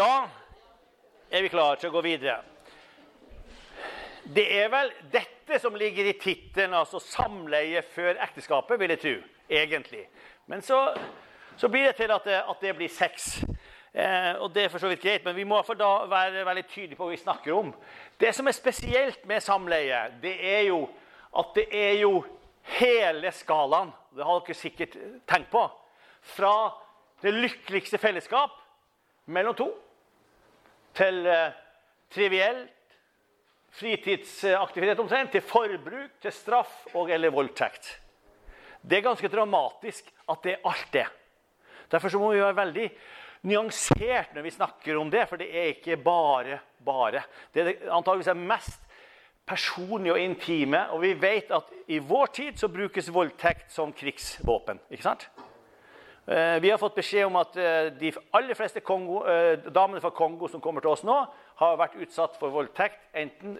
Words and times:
Da 0.00 0.28
er 1.30 1.42
vi 1.44 1.48
klare 1.52 1.76
til 1.76 1.90
å 1.90 1.92
gå 1.92 2.00
videre. 2.06 2.38
Det 4.24 4.46
er 4.56 4.70
vel 4.72 4.88
dette 5.12 5.58
som 5.60 5.74
ligger 5.76 6.06
i 6.08 6.14
tittelen, 6.16 6.72
altså 6.74 6.96
'samleie 7.04 7.82
før 7.82 8.16
ekteskapet', 8.24 8.78
vil 8.80 8.90
jeg 8.94 9.00
tro. 9.00 9.14
Egentlig. 9.50 10.06
Men 10.46 10.62
så, 10.62 10.94
så 11.56 11.68
blir 11.68 11.84
det 11.86 11.96
til 11.96 12.10
at 12.10 12.24
det, 12.24 12.38
at 12.48 12.60
det 12.60 12.76
blir 12.76 12.88
sex. 12.88 13.44
Eh, 13.92 14.40
og 14.40 14.54
det 14.54 14.64
er 14.64 14.68
for 14.68 14.78
så 14.78 14.88
vidt 14.88 15.02
greit, 15.02 15.24
men 15.24 15.36
vi 15.36 15.44
må 15.44 15.60
da 15.76 16.06
være 16.06 16.46
veldig 16.46 16.64
tydelige 16.66 16.96
på 16.96 17.04
hva 17.04 17.10
vi 17.10 17.20
snakker 17.20 17.52
om. 17.52 17.74
Det 18.20 18.34
som 18.34 18.46
er 18.46 18.56
spesielt 18.56 19.26
med 19.26 19.40
samleie, 19.40 20.00
det 20.22 20.36
er 20.40 20.62
jo 20.70 20.88
at 21.36 21.52
det 21.54 21.66
er 21.72 22.00
jo 22.00 22.24
hele 22.62 23.32
skalaen. 23.32 23.92
Det 24.16 24.24
har 24.24 24.40
dere 24.40 24.54
sikkert 24.54 24.96
tenkt 25.28 25.50
på. 25.50 25.68
Fra 26.22 26.72
det 27.22 27.34
lykkeligste 27.34 27.98
fellesskap 27.98 28.56
mellom 29.26 29.54
to 29.54 29.70
til 30.96 31.26
eh, 31.26 31.56
trivielt 32.10 32.76
fritidsaktivitet 33.70 34.98
omtrent, 34.98 35.32
til 35.32 35.44
forbruk, 35.46 36.16
til 36.22 36.34
straff 36.34 36.94
og 36.98 37.10
eller 37.12 37.30
voldtekt. 37.30 37.92
Det 38.82 38.98
er 38.98 39.06
ganske 39.06 39.30
dramatisk 39.30 40.08
at 40.30 40.42
det 40.44 40.56
er 40.56 40.68
alt 40.68 40.92
det. 40.92 41.06
Derfor 41.90 42.18
må 42.18 42.32
vi 42.32 42.42
være 42.42 42.56
veldig 42.56 42.86
nyansert 43.50 44.34
når 44.34 44.44
vi 44.46 44.52
snakker 44.54 44.98
om 44.98 45.10
det, 45.12 45.26
for 45.28 45.40
det 45.40 45.48
er 45.50 45.72
ikke 45.74 45.96
bare 45.96 46.60
bare. 46.84 47.22
Det 47.54 47.62
er 47.62 47.92
antageligvis 47.92 48.30
er 48.32 48.40
mest 48.40 48.80
personlige 49.46 50.14
og 50.14 50.20
intime. 50.20 50.82
Og 50.94 51.02
vi 51.02 51.14
vet 51.20 51.50
at 51.54 51.70
i 51.88 51.98
vår 51.98 52.26
tid 52.26 52.58
så 52.58 52.68
brukes 52.68 53.12
voldtekt 53.12 53.72
som 53.72 53.92
krigsvåpen. 53.92 54.80
ikke 54.90 55.02
sant? 55.02 55.28
Eh, 56.30 56.60
vi 56.60 56.70
har 56.70 56.78
fått 56.78 56.94
beskjed 56.94 57.26
om 57.26 57.36
at 57.40 57.56
eh, 57.58 57.88
de 57.98 58.12
aller 58.38 58.54
fleste 58.54 58.80
Kongo, 58.86 59.24
eh, 59.26 59.64
damene 59.66 59.98
fra 59.98 60.12
Kongo 60.14 60.46
som 60.48 60.60
kommer 60.62 60.84
til 60.84 60.92
oss 60.92 61.02
nå, 61.02 61.16
har 61.58 61.80
vært 61.80 61.96
utsatt 62.04 62.36
for 62.38 62.54
voldtekt 62.54 63.00
enten 63.18 63.56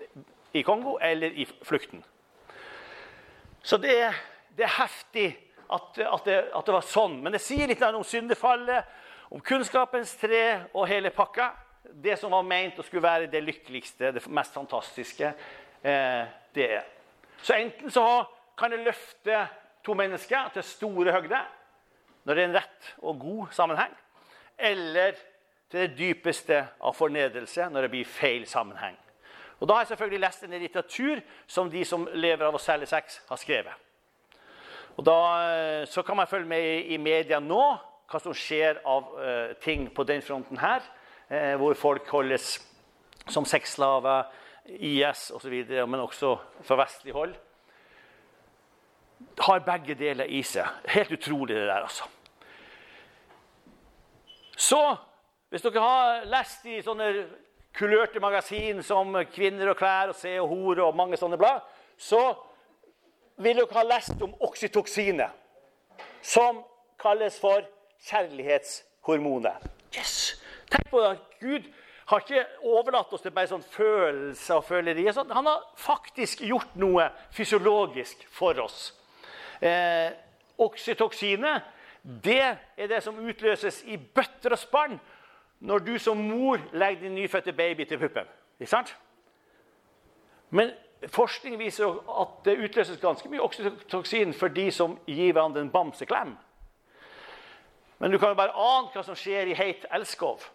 i 0.54 0.62
Kongo 0.62 0.94
eller 1.02 1.34
i 1.34 1.48
flukten. 1.66 2.04
Så 3.66 3.80
det, 3.82 3.96
det 4.54 4.68
er 4.68 4.76
heftig 4.76 5.26
at, 5.66 5.98
at, 5.98 6.22
det, 6.28 6.38
at, 6.46 6.62
det, 6.62 6.76
var 6.76 6.86
sånn. 6.86 7.18
Men 7.24 7.34
det 7.34 7.42
sier 7.42 7.66
litt 7.66 7.82
om 7.90 8.06
syndefallet, 8.06 8.86
om 9.34 9.42
kunnskapens 9.42 10.14
tre 10.22 10.44
og 10.70 10.86
hele 10.86 11.10
pakka. 11.10 11.50
Det 11.90 12.20
som 12.22 12.30
var 12.30 12.46
ment 12.46 12.78
å 12.78 12.86
skulle 12.86 13.02
være 13.02 13.32
det 13.34 13.42
lykkeligste, 13.50 14.14
det 14.14 14.28
mest 14.30 14.54
fantastiske. 14.54 15.34
Det 15.82 16.66
er. 16.66 16.86
Så 17.42 17.58
enten 17.58 17.90
så 17.90 18.06
kan 18.58 18.70
det 18.70 18.84
løfte 18.86 19.46
to 19.86 19.94
mennesker 19.98 20.52
til 20.54 20.66
store 20.66 21.14
høgder 21.18 21.48
når 22.24 22.34
det 22.34 22.42
er 22.42 22.48
en 22.48 22.56
rett 22.58 22.88
og 23.02 23.20
god 23.20 23.52
sammenheng, 23.56 23.92
eller 24.58 25.14
til 25.70 25.86
det 25.86 25.98
dypeste 25.98 26.58
av 26.82 26.96
fornedrelse 26.98 27.68
når 27.70 27.86
det 27.86 27.92
blir 27.92 28.08
feil 28.08 28.46
sammenheng. 28.48 28.96
Og 29.60 29.68
Da 29.68 29.74
har 29.74 29.80
jeg 29.80 29.92
selvfølgelig 29.92 30.20
lest 30.20 30.44
en 30.44 30.50
litteratur 30.50 31.20
som 31.46 31.70
de 31.70 31.84
som 31.84 32.08
lever 32.14 32.46
av 32.46 32.54
å 32.54 32.62
selge 32.62 32.86
sex, 32.86 33.20
har 33.28 33.36
skrevet. 33.36 33.72
Og 34.96 35.04
da, 35.04 35.20
eh, 35.82 35.86
Så 35.86 36.02
kan 36.02 36.16
man 36.16 36.26
følge 36.26 36.48
med 36.48 36.86
i 36.86 36.96
media 36.96 37.38
nå 37.38 37.78
hva 38.10 38.20
som 38.20 38.34
skjer 38.34 38.80
av 38.84 39.04
uh, 39.18 39.54
ting 39.62 39.94
på 39.94 40.02
den 40.02 40.22
fronten 40.22 40.58
her. 40.58 40.80
Uh, 41.30 41.56
hvor 41.56 41.74
folk 41.74 42.08
holdes 42.08 42.58
som 43.28 43.44
sexslaver, 43.44 44.24
IS 44.66 45.30
osv., 45.30 45.86
men 45.86 46.00
også 46.00 46.38
fra 46.62 46.76
vestlig 46.76 47.12
hold 47.12 47.34
har 49.40 49.62
begge 49.64 49.94
deler 49.98 50.28
i 50.28 50.42
seg. 50.46 50.66
Helt 50.88 51.12
utrolig, 51.12 51.56
det 51.56 51.68
der, 51.68 51.84
altså. 51.86 52.04
Så, 54.60 54.80
hvis 55.48 55.62
dere 55.64 55.80
har 55.80 56.26
lest 56.28 56.66
i 56.68 56.82
sånne 56.84 57.08
kulørte 57.76 58.20
magasin 58.20 58.82
som 58.84 59.14
Kvinner 59.32 59.72
og 59.72 59.78
klær 59.78 60.12
og 60.12 60.18
Se 60.18 60.34
og 60.42 60.50
Hore 60.50 60.84
og 60.84 60.96
mange 60.98 61.16
sånne 61.16 61.38
blad, 61.40 61.64
så 61.96 62.20
vil 63.40 63.56
dere 63.56 63.78
ha 63.78 63.86
lest 63.88 64.20
om 64.20 64.34
oksytoksinet, 64.44 65.32
som 66.22 66.60
kalles 67.00 67.38
for 67.40 67.64
kjærlighetshormonet. 68.10 69.68
Yes! 69.96 70.36
Tenk 70.70 70.90
på 70.92 71.00
det. 71.02 71.16
Gud 71.40 71.70
har 72.10 72.22
ikke 72.22 72.44
overlatt 72.66 73.12
oss 73.14 73.24
til 73.24 73.32
bare 73.34 73.48
sånn 73.50 73.64
følelser 73.64 74.60
og 74.60 74.66
følerier. 74.68 75.14
Sånn. 75.14 75.32
Han 75.34 75.48
har 75.48 75.64
faktisk 75.78 76.44
gjort 76.46 76.76
noe 76.78 77.08
fysiologisk 77.34 78.26
for 78.34 78.58
oss. 78.62 78.90
Eh, 79.60 80.10
oksytoksinet 80.58 81.62
det 82.02 82.56
er 82.76 82.86
det 82.88 83.02
som 83.04 83.18
utløses 83.18 83.82
i 83.84 83.96
bøtter 83.96 84.54
og 84.54 84.58
spann 84.58 85.00
når 85.60 85.78
du 85.84 85.98
som 86.00 86.16
mor 86.16 86.60
legger 86.72 87.02
din 87.02 87.14
nyfødte 87.14 87.52
baby 87.52 87.84
til 87.84 87.98
puppen. 87.98 88.28
Ikke 88.60 88.70
sant? 88.70 88.96
Men 90.50 90.70
forskning 91.08 91.58
viser 91.58 91.92
at 92.20 92.44
det 92.44 92.58
utløses 92.64 93.00
ganske 93.00 93.28
mye 93.28 93.42
oksytoksin 93.44 94.32
for 94.34 94.48
de 94.48 94.70
som 94.72 94.96
gir 95.06 95.32
hverandre 95.32 95.60
en 95.60 95.70
bamseklem. 95.70 96.36
Men 97.98 98.10
du 98.10 98.18
kan 98.18 98.32
jo 98.32 98.34
bare 98.40 98.56
ane 98.56 98.88
hva 98.94 99.04
som 99.04 99.16
skjer 99.16 99.52
i 99.52 99.58
heit 99.58 99.84
elskov. 99.92 100.46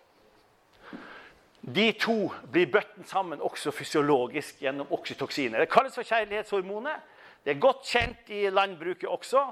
De 1.62 1.92
to 1.98 2.32
blir 2.52 2.70
bøtten 2.74 3.06
sammen 3.06 3.42
også 3.42 3.72
fysiologisk 3.72 4.62
gjennom 4.62 4.90
oksytoksiner. 4.94 5.60
Det 5.60 5.70
kalles 5.70 5.96
for 5.96 6.06
kjærlighetshormonet. 6.06 7.14
Det 7.46 7.54
er 7.54 7.62
godt 7.62 7.86
kjent 7.86 8.30
i 8.34 8.48
landbruket 8.50 9.10
også. 9.10 9.46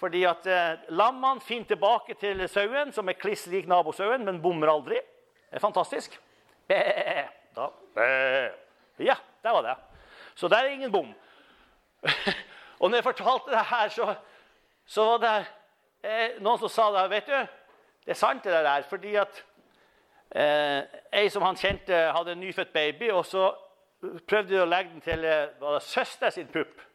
Fordi 0.00 0.24
at 0.24 0.46
eh, 0.48 0.80
lammene 0.96 1.40
finner 1.44 1.68
tilbake 1.68 2.14
til 2.20 2.40
sauen, 2.48 2.92
som 2.92 3.08
er 3.08 3.18
kliss 3.20 3.46
lik 3.52 3.68
nabosauen, 3.68 4.24
men 4.24 4.40
bommer 4.40 4.72
aldri. 4.72 5.00
Det 5.50 5.58
er 5.58 5.62
fantastisk. 5.64 6.16
Bæ, 6.68 6.80
da. 7.56 7.66
Bæ. 7.94 8.08
Ja, 9.04 9.16
der 9.42 9.50
var 9.50 9.62
det. 9.62 9.76
Så 10.34 10.48
der 10.48 10.56
er 10.56 10.72
ingen 10.72 10.92
bom. 10.92 11.14
og 12.80 12.90
når 12.90 12.96
jeg 12.96 13.04
fortalte 13.04 13.50
det 13.50 13.64
her, 13.70 13.88
så, 13.88 14.14
så 14.86 15.04
var 15.04 15.18
det 15.24 15.34
eh, 16.04 16.40
noen 16.40 16.60
som 16.60 16.72
sa 16.72 16.90
det. 16.96 17.06
Vet 17.10 17.28
du, 17.28 17.36
det 18.04 18.14
er 18.16 18.20
sant, 18.20 18.44
det 18.44 18.52
der. 18.52 18.86
Fordi 18.88 19.14
at 19.20 19.44
eh, 20.32 21.00
ei 21.12 21.28
som 21.28 21.44
han 21.44 21.60
kjente, 21.60 22.06
hadde 22.16 22.36
en 22.36 22.40
nyfødt 22.40 22.72
baby, 22.72 23.10
og 23.10 23.26
så 23.26 23.50
prøvde 24.00 24.54
de 24.54 24.62
å 24.62 24.68
legge 24.68 24.94
den 24.94 25.04
til 25.04 25.24
eh, 25.28 25.80
søster 25.84 26.32
sin 26.32 26.48
pupp. 26.48 26.89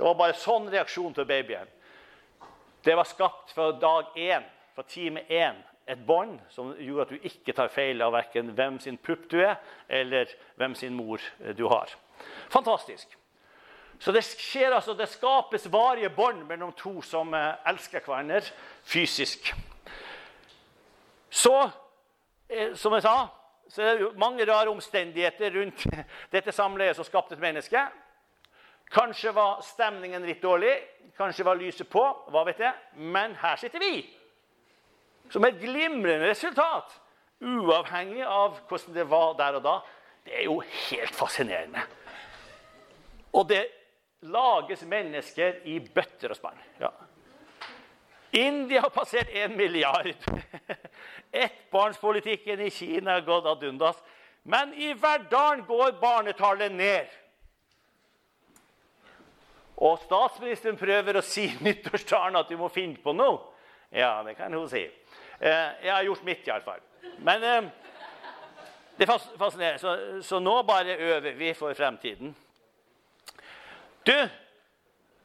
Det 0.00 0.06
var 0.06 0.14
bare 0.16 0.32
sånn 0.40 0.70
reaksjon 0.72 1.12
til 1.12 1.26
babyen. 1.28 1.68
Det 2.80 2.94
var 2.96 3.04
skapt 3.04 3.50
fra 3.52 3.66
dag 3.76 4.14
én, 4.16 4.46
fra 4.72 4.84
time 4.88 5.26
én, 5.28 5.58
et 5.84 6.00
bånd 6.08 6.38
som 6.48 6.70
gjorde 6.80 7.04
at 7.04 7.12
du 7.12 7.28
ikke 7.28 7.52
tar 7.52 7.68
feil 7.68 8.00
av 8.00 8.14
verken 8.16 8.54
hvem 8.56 8.78
sin 8.80 8.96
pupp 8.96 9.28
du 9.28 9.36
er, 9.42 9.58
eller 9.92 10.32
hvem 10.56 10.78
sin 10.78 10.96
mor 10.96 11.20
du 11.52 11.66
har. 11.68 11.92
Fantastisk. 12.48 13.12
Så 14.00 14.16
det 14.16 14.24
skjer 14.24 14.72
altså, 14.72 14.96
det 14.96 15.10
skapes 15.12 15.68
varige 15.68 16.08
bånd 16.16 16.46
mellom 16.48 16.72
to 16.72 17.02
som 17.04 17.36
eh, 17.36 17.52
elsker 17.68 18.00
hverandre 18.00 18.40
fysisk. 18.88 19.52
Så, 21.28 21.56
eh, 22.48 22.72
som 22.72 22.96
jeg 22.96 23.04
sa, 23.04 23.18
så 23.68 23.84
er 23.84 24.00
det 24.00 24.14
mange 24.16 24.48
rare 24.48 24.72
omstendigheter 24.72 25.60
rundt 25.60 25.84
dette 26.32 26.56
samleiet 26.56 26.96
som 26.96 27.04
skapte 27.04 27.36
et 27.36 27.44
menneske. 27.50 27.90
Kanskje 28.90 29.32
var 29.32 29.60
stemningen 29.62 30.24
litt 30.26 30.42
dårlig, 30.42 30.72
kanskje 31.16 31.46
var 31.46 31.58
lyset 31.58 31.88
på. 31.90 32.02
hva 32.30 32.44
vet 32.48 32.58
jeg. 32.58 32.74
Men 32.96 33.36
her 33.38 33.56
sitter 33.56 33.78
vi 33.78 34.02
som 35.30 35.44
et 35.46 35.60
glimrende 35.60 36.26
resultat. 36.26 36.96
Uavhengig 37.40 38.24
av 38.26 38.58
hvordan 38.68 38.94
det 38.96 39.06
var 39.08 39.36
der 39.38 39.58
og 39.60 39.64
da. 39.64 39.76
Det 40.26 40.34
er 40.40 40.48
jo 40.48 40.58
helt 40.60 41.14
fascinerende. 41.14 41.84
Og 43.32 43.46
det 43.48 43.62
lages 44.26 44.82
mennesker 44.84 45.62
i 45.70 45.78
bøtter 45.80 46.34
og 46.34 46.36
spann. 46.36 46.58
Ja. 46.80 46.90
India 48.36 48.82
har 48.84 48.92
passert 48.94 49.30
én 49.34 49.56
milliard. 49.56 50.12
Ettbarnspolitikken 51.44 52.60
i 52.60 52.70
Kina 52.70 53.16
har 53.16 53.26
gått 53.26 53.46
ad 53.46 53.64
undas. 53.66 54.02
Men 54.42 54.74
i 54.74 54.92
Verdalen 54.92 55.64
går 55.66 55.96
barnetallet 56.00 56.72
ned. 56.72 57.08
Og 59.80 60.00
statsministeren 60.04 60.78
prøver 60.80 61.18
å 61.18 61.24
si 61.24 61.46
nyttårstalen 61.66 62.38
at 62.40 62.50
du 62.50 62.58
må 62.60 62.68
finne 62.72 63.00
på 63.00 63.14
noe. 63.16 63.40
Ja, 63.90 64.20
det 64.26 64.36
kan 64.38 64.54
hun 64.54 64.68
si. 64.70 64.84
Eh, 65.40 65.68
jeg 65.82 65.92
har 65.92 66.04
gjort 66.06 66.26
mitt, 66.26 66.46
iallfall. 66.46 66.82
Men 67.26 67.46
eh, 67.46 67.70
det 69.00 69.08
fascinerer. 69.08 69.80
Så, 69.82 69.96
så 70.22 70.38
nå 70.38 70.60
bare 70.68 70.94
øver 70.94 71.34
vi 71.38 71.54
for 71.58 71.74
fremtiden. 71.74 72.34
Du, 74.06 74.16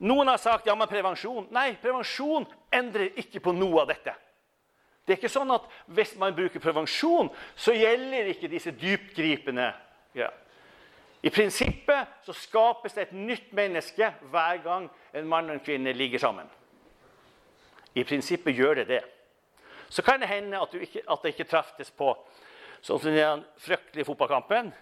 noen 0.07 0.31
har 0.31 0.39
sagt 0.41 0.67
ja, 0.67 0.75
men 0.75 0.89
prevensjon. 0.91 1.49
Nei, 1.55 1.73
prevensjon 1.81 2.47
endrer 2.73 3.19
ikke 3.21 3.43
på 3.43 3.53
noe 3.55 3.83
av 3.83 3.91
dette. 3.91 4.15
Det 5.05 5.13
er 5.13 5.19
ikke 5.19 5.29
sånn 5.29 5.53
at 5.53 5.67
hvis 5.93 6.15
man 6.17 6.33
bruker 6.35 6.63
prevensjon, 6.63 7.29
så 7.53 7.75
gjelder 7.75 8.31
ikke 8.31 8.49
disse 8.49 8.73
dyptgripende 8.73 9.67
ja, 10.17 10.31
i 11.25 11.29
prinsippet 11.33 12.19
så 12.25 12.33
skapes 12.37 12.93
det 12.93 13.07
et 13.07 13.15
nytt 13.17 13.53
menneske 13.57 14.11
hver 14.29 14.59
gang 14.61 14.85
en 15.13 15.29
mann 15.29 15.49
og 15.49 15.55
en 15.55 15.63
kvinne 15.65 15.93
ligger 15.97 16.21
sammen. 16.21 16.49
I 17.97 18.03
prinsippet 18.05 18.53
gjør 18.53 18.81
det 18.81 18.87
det. 18.87 19.03
så 19.89 20.01
kan 20.01 20.19
det 20.19 20.27
hende 20.27 20.59
at, 20.61 20.73
ikke, 20.73 21.01
at 21.09 21.23
det 21.23 21.31
ikke 21.33 21.47
treftes 21.49 21.91
på 21.91 22.11
sånn 22.81 22.99
som 22.99 23.15
den 23.15 23.43
fryktelige 23.57 24.05
fotballkampen. 24.05 24.73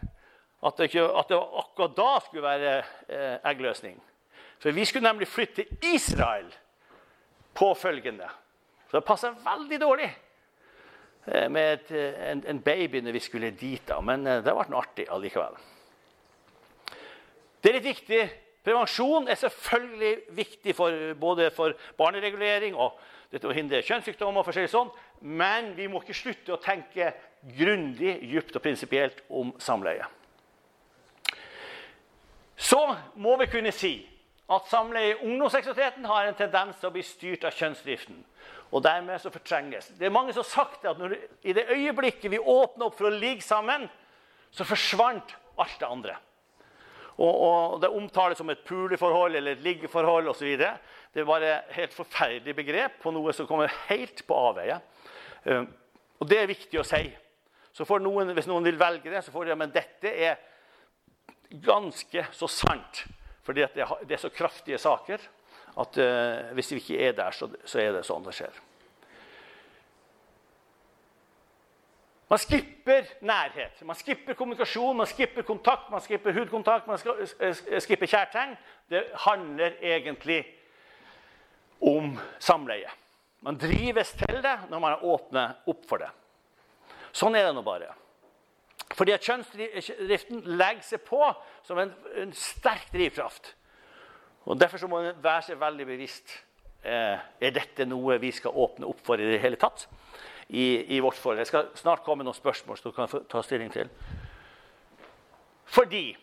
At 0.64 0.78
det, 0.78 0.90
ikke, 0.90 1.04
at 1.20 1.30
det 1.30 1.38
akkurat 1.38 1.96
da 1.96 2.10
skulle 2.24 2.44
være 2.44 2.74
eh, 3.08 3.38
eggløsning. 3.52 4.00
For 4.60 4.72
vi 4.72 4.86
skulle 4.86 5.08
nemlig 5.08 5.28
flytte 5.28 5.64
til 5.64 5.96
Israel 5.96 6.48
påfølgende. 7.56 8.28
Så 8.90 8.98
det 8.98 9.06
passer 9.06 9.36
veldig 9.44 9.80
dårlig 9.82 10.10
eh, 11.28 11.48
med 11.52 11.74
et, 11.74 11.92
eh, 11.92 12.32
en, 12.32 12.44
en, 12.48 12.62
baby 12.64 13.04
når 13.04 13.12
vi 13.12 13.20
skulle 13.20 13.52
dit. 13.52 13.84
da, 13.88 14.00
Men 14.02 14.28
eh, 14.28 14.44
det 14.44 14.56
ble 14.56 14.68
noe 14.72 14.84
artig 14.84 15.08
allikevel. 15.12 15.60
Det 17.64 17.72
er 17.72 17.80
litt 17.80 17.88
viktig. 17.88 18.24
Prevensjon 18.64 19.28
er 19.32 19.40
selvfølgelig 19.40 20.14
viktig 20.36 20.76
for, 20.76 20.96
både 21.20 21.50
for 21.56 21.76
barneregulering 22.00 22.76
og 22.76 22.98
dette 23.32 23.48
å 23.48 23.56
hindre 23.56 23.84
kjønnssykdommer. 23.84 24.40
og 24.40 24.46
forskjellig 24.46 24.72
sånn, 24.72 24.92
Men 25.22 25.74
vi 25.76 25.88
må 25.88 26.02
ikke 26.02 26.14
slutte 26.14 26.54
å 26.54 26.62
tenke 26.62 27.14
grundig, 27.56 28.20
dypt 28.22 28.56
og 28.56 28.62
prinsipielt 28.62 29.24
om 29.30 29.54
samleie. 29.60 30.04
Så 32.58 32.98
må 33.16 33.38
vi 33.40 33.48
kunne 33.48 33.72
si 33.72 34.10
at 34.50 34.68
samleie 34.68 35.16
i 35.16 35.26
ungdomsseksualiteten 35.26 36.06
har 36.06 36.28
en 36.28 36.36
tendens 36.36 36.78
til 36.80 36.90
å 36.90 36.94
bli 36.94 37.04
styrt 37.04 37.44
av 37.48 37.56
kjønnsdriften. 37.56 38.20
Og 38.72 38.84
dermed 38.84 39.22
så 39.22 39.32
fortrenges. 39.32 39.88
Det 39.98 40.06
er 40.06 40.14
mange 40.14 40.34
som 40.34 40.44
har 40.44 40.50
sagt 40.50 40.86
at 40.86 41.00
når, 41.00 41.16
i 41.44 41.54
det 41.54 41.70
øyeblikket 41.70 42.32
vi 42.32 42.40
åpner 42.40 42.86
opp 42.86 42.98
for 42.98 43.08
å 43.08 43.16
ligge 43.16 43.42
sammen, 43.42 43.88
så 44.52 44.66
forsvant 44.68 45.36
alt 45.58 45.80
det 45.80 45.90
andre. 45.90 46.18
Og, 47.18 47.34
og 47.34 47.82
Det 47.82 47.92
omtales 47.94 48.40
som 48.42 48.50
et 48.50 48.64
puleforhold 48.66 49.36
eller 49.36 49.58
et 49.58 49.66
liggeforhold 49.66 50.32
osv. 50.32 50.56
Det 50.58 51.22
er 51.22 51.30
bare 51.30 51.60
helt 51.76 51.94
forferdelig 51.94 52.56
begrep 52.58 52.98
på 53.04 53.14
noe 53.14 53.34
som 53.36 53.50
kommer 53.50 53.74
helt 53.90 54.26
på 54.28 54.40
avveie. 54.50 54.80
Uh, 55.46 55.66
og 56.22 56.30
det 56.30 56.40
er 56.40 56.50
viktig 56.50 56.82
å 56.82 56.88
si. 56.88 57.04
Så 57.74 57.86
noen, 58.00 58.34
Hvis 58.34 58.50
noen 58.50 58.66
vil 58.66 58.80
velge 58.80 59.12
det, 59.12 59.24
så 59.26 59.34
får 59.34 59.50
de 59.50 59.60
men 59.60 59.74
dette 59.74 60.10
er 60.10 60.42
ganske 61.64 62.26
så 62.34 62.50
sant. 62.50 63.06
Fordi 63.44 63.66
det, 63.76 63.86
er 63.86 64.22
så 64.22 64.32
kraftige 64.34 64.80
saker 64.80 65.22
at 65.82 65.98
uh, 66.00 66.54
hvis 66.58 66.72
vi 66.74 66.82
ikke 66.82 67.02
er 67.10 67.18
der, 67.18 67.34
så 67.34 67.82
er 67.82 67.98
det 67.98 68.06
sånn 68.08 68.26
det 68.26 68.38
skjer. 68.38 68.62
Man 72.34 72.40
skipper 72.40 73.04
nærhet, 73.22 73.82
man 73.86 73.96
skipper 73.96 74.34
kommunikasjon, 74.34 74.98
man 74.98 75.06
skipper 75.08 75.42
kontakt, 75.42 75.92
man 75.92 76.02
skipper 76.02 76.34
hudkontakt, 76.34 76.88
man 76.88 76.98
skipper 77.80 78.06
kjærtegn. 78.10 78.56
Det 78.90 79.04
handler 79.14 79.76
egentlig 79.82 80.40
om 81.82 82.18
samleie. 82.40 82.90
Man 83.42 83.60
drives 83.62 84.16
til 84.18 84.42
det 84.42 84.56
når 84.72 84.80
man 84.80 84.98
åpner 85.02 85.54
opp 85.70 85.86
for 85.86 86.02
det. 86.02 86.10
Sånn 87.14 87.38
er 87.38 87.46
det 87.46 87.54
nå 87.54 87.62
bare. 87.62 87.92
Fordi 88.98 89.14
at 89.14 89.30
kjønnsdriften 89.30 90.42
legger 90.58 90.90
seg 90.90 91.06
på 91.06 91.22
som 91.68 91.84
en, 91.86 91.94
en 92.18 92.34
sterk 92.34 92.90
drivkraft. 92.96 93.54
Og 94.50 94.58
Derfor 94.58 94.88
må 94.90 95.04
man 95.04 95.22
være 95.22 95.52
seg 95.52 95.62
veldig 95.62 95.86
bevisst 95.94 96.34
eh, 96.82 97.22
er 97.22 97.54
dette 97.62 97.86
noe 97.86 98.18
vi 98.18 98.34
skal 98.34 98.58
åpne 98.58 98.90
opp 98.90 99.06
for 99.06 99.22
i 99.22 99.34
det 99.36 99.44
hele 99.46 99.62
tatt. 99.62 99.86
I, 100.50 100.96
i 100.96 101.00
vårt 101.00 101.18
forhold. 101.18 101.38
Jeg 101.38 101.48
skal 101.48 101.72
snart 101.76 102.04
komme 102.04 102.22
med 102.24 102.30
noen 102.30 102.38
spørsmål 102.38 102.78
som 102.78 102.92
du 102.92 102.96
kan 102.96 103.28
ta 103.30 103.42
stilling 103.42 103.72
til. 103.74 103.90
Fordi 105.66 106.18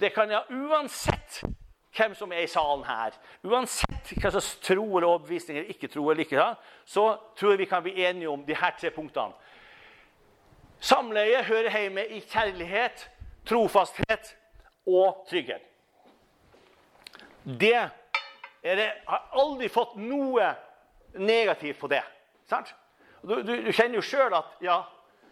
det 0.00 0.10
kan 0.14 0.30
ja 0.30 0.42
uansett 0.50 1.44
hvem 1.94 2.14
som 2.18 2.32
er 2.34 2.42
i 2.42 2.50
salen 2.50 2.82
her, 2.88 3.14
uansett 3.46 4.14
hva 4.18 4.32
slags 4.34 4.56
tro 4.64 4.82
eller 4.82 5.06
overbevisninger 5.06 5.68
ikke 5.70 5.88
tro, 5.92 6.08
eller 6.10 6.24
ikke, 6.24 6.46
så 6.84 7.04
tror 7.38 7.54
jeg 7.54 7.62
vi 7.62 7.68
kan 7.70 7.84
bli 7.84 7.94
enige 8.02 8.30
om 8.30 8.42
de 8.46 8.56
her 8.58 8.74
tre 8.80 8.90
punktene. 8.90 9.36
Samleie 10.84 11.42
hører 11.46 11.70
hjemme 11.78 12.02
i 12.12 12.18
kjærlighet, 12.20 13.06
trofasthet 13.46 14.34
og 14.90 15.22
trygghet. 15.30 15.62
Det 17.44 17.76
er 17.76 18.76
det, 18.80 18.90
har 19.06 19.28
aldri 19.36 19.68
fått 19.72 19.94
noe 20.00 20.50
negativt 21.14 21.78
på 21.78 21.88
det. 21.92 22.02
Sant? 22.50 22.74
Du, 23.24 23.38
du, 23.42 23.52
du 23.64 23.72
kjenner 23.72 23.98
jo 23.98 24.04
sjøl 24.04 24.34
at 24.36 24.60
ja, 24.64 24.82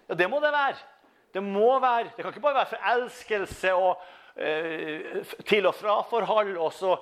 ja, 0.09 0.17
det 0.17 0.29
må 0.31 0.41
det 0.41 0.53
være. 0.55 0.79
Det 1.33 1.43
må 1.45 1.79
være, 1.81 2.11
det 2.17 2.25
kan 2.25 2.33
ikke 2.33 2.45
bare 2.45 2.61
være 2.61 2.73
forelskelse 2.75 3.73
og 3.73 4.03
eh, 4.37 5.23
til- 5.49 5.69
og 5.69 5.75
fra-forhold 5.77 6.57
og 6.57 6.73
så 6.77 6.97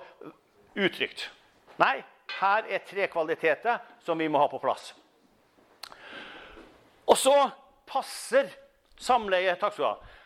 uttrykt. 0.79 1.31
Nei, 1.83 1.97
her 2.39 2.67
er 2.71 2.85
tre 2.87 3.09
kvaliteter 3.11 3.81
som 4.07 4.19
vi 4.19 4.29
må 4.31 4.39
ha 4.39 4.47
på 4.51 4.61
plass. 4.63 4.93
Og 7.11 7.19
så 7.19 7.35
passer 7.91 8.51
samleie 9.01 9.57
takk 9.59 9.75
skal 9.75 9.85
du 9.85 9.89
ha, 9.89 10.19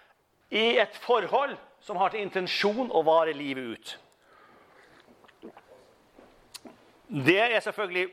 i 0.55 0.67
et 0.83 0.97
forhold 1.05 1.57
som 1.85 1.97
har 2.01 2.13
til 2.13 2.25
intensjon 2.25 2.93
å 2.93 3.01
vare 3.07 3.33
livet 3.37 3.65
ut. 3.77 3.95
Det 7.09 7.41
er 7.41 7.61
selvfølgelig 7.61 8.09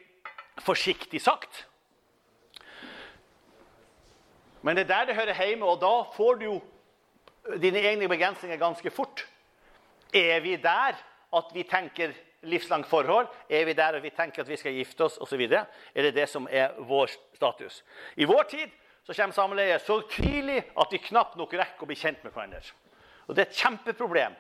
forsiktig 0.61 1.21
sagt. 1.23 1.65
Men 4.61 4.77
det 4.77 4.83
er 4.85 4.93
der 4.93 5.05
det 5.09 5.15
hører 5.17 5.45
hjemme, 5.45 5.65
og 5.65 5.79
da 5.81 5.93
får 6.15 6.35
du 6.39 6.45
jo 6.45 6.57
dine 7.61 7.81
egne 7.81 8.09
begrensninger 8.09 8.59
ganske 8.61 8.91
fort. 8.93 9.25
Er 10.13 10.39
vi 10.39 10.55
der 10.55 10.99
at 11.33 11.53
vi 11.53 11.63
tenker 11.63 12.13
livslangt 12.41 12.87
forhold? 12.87 13.27
Er 13.49 13.65
vi 13.65 13.73
der 13.73 13.97
at 13.97 14.03
vi 14.03 14.09
tenker 14.09 14.43
at 14.43 14.49
vi 14.49 14.59
skal 14.59 14.75
gifte 14.75 15.05
oss 15.07 15.17
osv.? 15.17 15.41
Er 15.41 16.05
det 16.07 16.13
det 16.15 16.29
som 16.29 16.47
er 16.51 16.75
vår 16.77 17.09
status? 17.35 17.83
I 18.15 18.25
vår 18.29 18.43
tid 18.43 18.69
så 19.03 19.13
kommer 19.13 19.33
samleie 19.33 19.79
så 19.79 20.01
tidlig 20.11 20.61
at 20.77 20.91
vi 20.93 21.01
knapt 21.09 21.37
nok 21.39 21.53
rekker 21.57 21.85
å 21.85 21.89
bli 21.89 21.97
kjent 21.97 22.23
med 22.23 22.33
hverandre. 22.33 22.61
Og 23.27 23.35
Det 23.35 23.45
er 23.45 23.49
et 23.49 23.61
kjempeproblem 23.63 24.37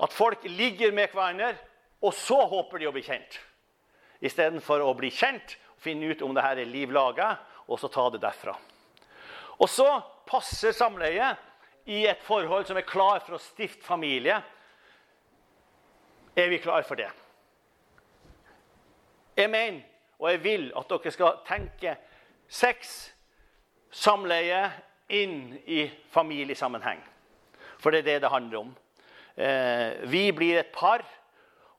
at 0.00 0.12
folk 0.12 0.44
ligger 0.44 0.92
med 0.92 1.12
hverandre, 1.12 1.54
og 2.00 2.14
så 2.16 2.38
håper 2.48 2.80
de 2.80 2.88
å 2.88 2.94
bli 2.94 3.04
kjent. 3.04 3.36
Istedenfor 4.24 4.80
å 4.80 4.94
bli 4.96 5.10
kjent 5.12 5.58
finne 5.80 6.12
ut 6.12 6.22
om 6.22 6.32
det 6.34 6.44
her 6.44 6.60
er 6.60 6.68
liv 6.68 6.92
laga, 6.92 7.34
og 7.68 7.80
så 7.80 7.88
ta 7.92 8.08
det 8.12 8.22
derfra. 8.22 8.54
Og 9.60 9.68
så 9.68 9.88
passer 10.28 10.72
samleie 10.76 11.34
i 11.90 12.04
et 12.08 12.22
forhold 12.24 12.66
som 12.68 12.78
er 12.80 12.88
klar 12.88 13.20
for 13.24 13.36
å 13.36 13.42
stifte 13.42 13.84
familie. 13.84 14.38
Er 16.36 16.48
vi 16.48 16.60
klar 16.62 16.84
for 16.86 17.00
det? 17.00 17.10
Jeg 19.36 19.50
mener 19.50 19.86
og 20.20 20.28
jeg 20.28 20.42
vil 20.44 20.66
at 20.76 20.90
dere 20.90 21.12
skal 21.14 21.38
tenke 21.48 21.94
sex 22.50 22.90
samleie 23.90 24.66
inn 25.16 25.54
i 25.64 25.86
familiesammenheng. 26.12 27.00
For 27.80 27.90
det 27.90 28.02
er 28.02 28.08
det 28.08 28.18
det 28.26 28.32
handler 28.32 28.58
om. 28.66 28.74
Eh, 29.34 30.04
vi 30.12 30.28
blir 30.36 30.60
et 30.60 30.72
par, 30.74 31.06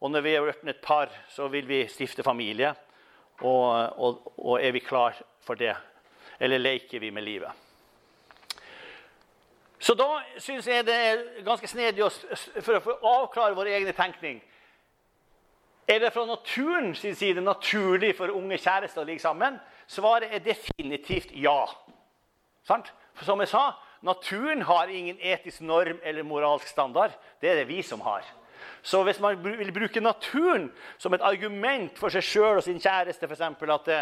og 0.01 0.11
når 0.11 0.25
vi 0.25 0.33
er 0.33 0.47
blitt 0.47 0.73
et 0.73 0.81
par, 0.81 1.13
så 1.29 1.47
vil 1.53 1.67
vi 1.69 1.83
stifte 1.87 2.25
familie. 2.25 2.73
Og, 3.41 3.99
og, 4.01 4.33
og 4.37 4.57
er 4.57 4.73
vi 4.73 4.81
klar 4.81 5.17
for 5.45 5.55
det? 5.57 5.75
Eller 6.41 6.57
leker 6.57 6.99
vi 6.99 7.11
med 7.13 7.23
livet? 7.23 7.70
Så 9.81 9.95
da 9.97 10.07
syns 10.37 10.67
jeg 10.69 10.85
det 10.85 10.95
er 10.95 11.21
ganske 11.45 11.67
snedig 11.67 12.05
for 12.61 12.77
å 12.77 12.97
avklare 13.23 13.57
vår 13.57 13.71
egen 13.73 13.93
tenkning. 13.97 14.41
Er 15.89 15.99
det 15.99 16.11
fra 16.13 16.25
naturens 16.29 17.01
side 17.01 17.41
naturlig 17.41 18.13
for 18.15 18.31
unge 18.31 18.59
kjærester 18.61 19.01
å 19.01 19.07
ligge 19.07 19.23
sammen? 19.23 19.57
Svaret 19.89 20.31
er 20.31 20.43
definitivt 20.45 21.33
ja. 21.35 21.65
Sant? 22.67 22.93
For 23.17 23.25
som 23.27 23.41
jeg 23.41 23.49
sa, 23.51 23.71
naturen 24.05 24.61
har 24.69 24.93
ingen 24.93 25.17
etisk 25.17 25.65
norm 25.65 25.97
eller 26.03 26.23
moralsk 26.23 26.69
standard. 26.69 27.17
Det 27.41 27.49
er 27.49 27.59
det 27.63 27.67
vi 27.67 27.81
som 27.83 28.05
har. 28.05 28.23
Så 28.81 29.03
hvis 29.03 29.19
man 29.19 29.43
vil 29.43 29.73
bruke 29.73 29.99
naturen 29.99 30.71
som 30.97 31.13
et 31.13 31.25
argument 31.25 31.97
for 31.97 32.13
seg 32.13 32.25
sjøl 32.25 32.61
og 32.61 32.63
sin 32.65 32.79
kjæreste, 32.81 33.27
f.eks. 33.27 33.41
at 33.41 33.89
det, 33.89 33.99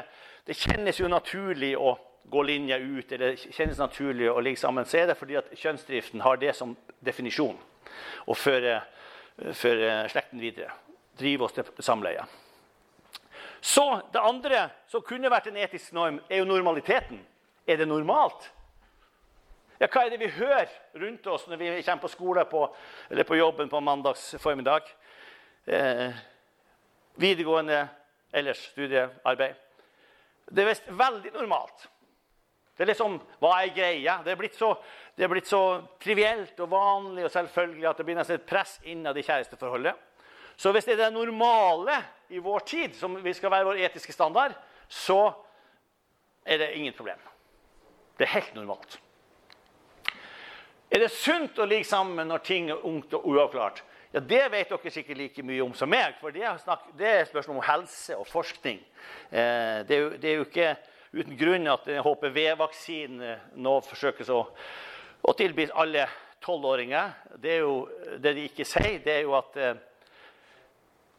det, 0.47 0.55
kjennes 0.59 0.99
jo 0.99 1.07
naturlig 1.11 1.73
å 1.77 1.95
gå 2.23 2.43
linja 2.43 2.77
ut, 2.77 3.11
eller 3.11 3.35
kjennes 3.35 3.79
naturlig 3.79 4.29
å 4.31 4.41
ligge 4.43 4.61
sammen, 4.61 4.85
så 4.85 5.01
er 5.01 5.09
det 5.09 5.17
fordi 5.17 5.39
at 5.39 5.49
kjønnsdriften 5.57 6.21
har 6.21 6.37
det 6.41 6.53
som 6.57 6.75
definisjon. 7.05 7.57
Å 8.29 8.35
føre, 8.37 8.81
føre 9.57 10.03
slekten 10.11 10.41
videre. 10.41 10.71
Drive 11.19 11.47
oss 11.47 11.57
til 11.57 11.71
samleie. 11.83 12.23
Så 13.61 14.01
det 14.13 14.21
andre 14.23 14.69
som 14.87 15.03
kunne 15.03 15.31
vært 15.31 15.49
en 15.49 15.59
etisk 15.59 15.91
norm, 15.95 16.21
er 16.29 16.41
jo 16.41 16.47
normaliteten. 16.47 17.19
Er 17.67 17.81
det 17.81 17.89
normalt? 17.89 18.47
Ja, 19.79 19.87
hva 19.87 20.05
er 20.05 20.11
det 20.11 20.19
vi 20.19 20.31
hører 20.35 20.71
rundt 20.99 21.27
oss 21.31 21.45
når 21.47 21.59
vi 21.59 21.69
kommer 21.83 22.03
på 22.03 22.11
skole 22.11 22.43
på, 22.51 22.65
eller 23.09 23.27
på 23.27 23.37
jobben 23.39 23.69
på 23.71 23.79
mandags 23.83 24.33
formiddag? 24.39 24.87
Eh, 25.65 26.11
videregående 27.19 27.85
ellers 28.31 28.63
studiearbeid. 28.71 29.55
Det 30.49 30.63
er 30.63 30.69
visst 30.71 30.89
veldig 30.89 31.31
normalt. 31.35 31.87
Det 32.79 32.85
er 32.85 32.93
liksom 32.93 33.17
Hva 33.43 33.57
er 33.59 33.73
greia? 33.75 34.13
Det 34.23 34.31
er, 34.31 34.37
blitt 34.39 34.55
så, 34.55 34.69
det 35.19 35.25
er 35.25 35.31
blitt 35.33 35.49
så 35.49 35.81
trivielt 35.99 36.61
og 36.63 36.69
vanlig 36.71 37.25
og 37.27 37.33
selvfølgelig 37.33 37.89
at 37.89 37.99
det 37.99 38.05
blir 38.07 38.15
nesten 38.15 38.39
et 38.39 38.45
press 38.47 38.77
innad 38.87 39.19
i 39.19 39.25
kjæresteforholdet. 39.27 40.05
Så 40.55 40.71
hvis 40.71 40.87
det 40.87 40.95
er 40.95 41.01
det 41.01 41.09
normale 41.17 41.97
i 42.31 42.39
vår 42.39 42.63
tid, 42.63 42.95
som 42.95 43.17
vi 43.19 43.33
skal 43.35 43.51
være 43.51 43.67
vår 43.67 43.81
etiske 43.83 44.15
standard, 44.15 44.55
så 44.87 45.19
er 46.47 46.63
det 46.63 46.71
ingen 46.79 46.95
problem. 46.95 47.19
Det 48.15 48.27
er 48.27 48.35
helt 48.37 48.55
normalt. 48.55 48.99
Er 50.89 51.03
det 51.03 51.11
sunt 51.13 51.59
å 51.59 51.67
ligge 51.67 51.87
sammen 51.87 52.31
når 52.31 52.47
ting 52.47 52.71
er 52.71 52.85
ungt 52.87 53.11
og 53.13 53.27
uavklart? 53.27 53.83
Ja, 54.11 54.19
Det 54.19 54.45
vet 54.51 54.71
dere 54.71 54.91
sikkert 54.91 55.19
like 55.19 55.43
mye 55.45 55.61
om 55.61 55.73
som 55.77 55.91
meg, 55.91 56.15
for 56.21 56.33
det 56.33 56.41
er, 56.47 56.57
snakk, 56.57 56.87
spørsmål 57.29 57.59
om 57.59 57.67
helse 57.67 58.15
og 58.17 58.25
forskning. 58.27 58.79
Eh, 59.29 59.85
det, 59.85 59.95
er 59.95 59.99
jo, 59.99 60.09
det, 60.15 60.29
er 60.29 60.35
jo, 60.39 60.47
ikke 60.47 60.69
uten 61.13 61.37
grunn 61.37 61.69
at 61.71 61.87
HPV-vaksinen 62.05 63.55
nå 63.61 63.75
forsøkes 63.85 64.29
å, 64.33 64.41
å 65.25 65.35
tilbys 65.37 65.73
alle 65.79 66.05
tolvåringer. 66.43 67.15
Det, 67.35 67.57
det 68.21 68.35
de 68.37 68.45
ikke 68.49 68.67
sier, 68.67 68.99
det 69.03 69.15
er 69.17 69.25
jo 69.25 69.35
at 69.39 69.57
eh, 69.59 69.75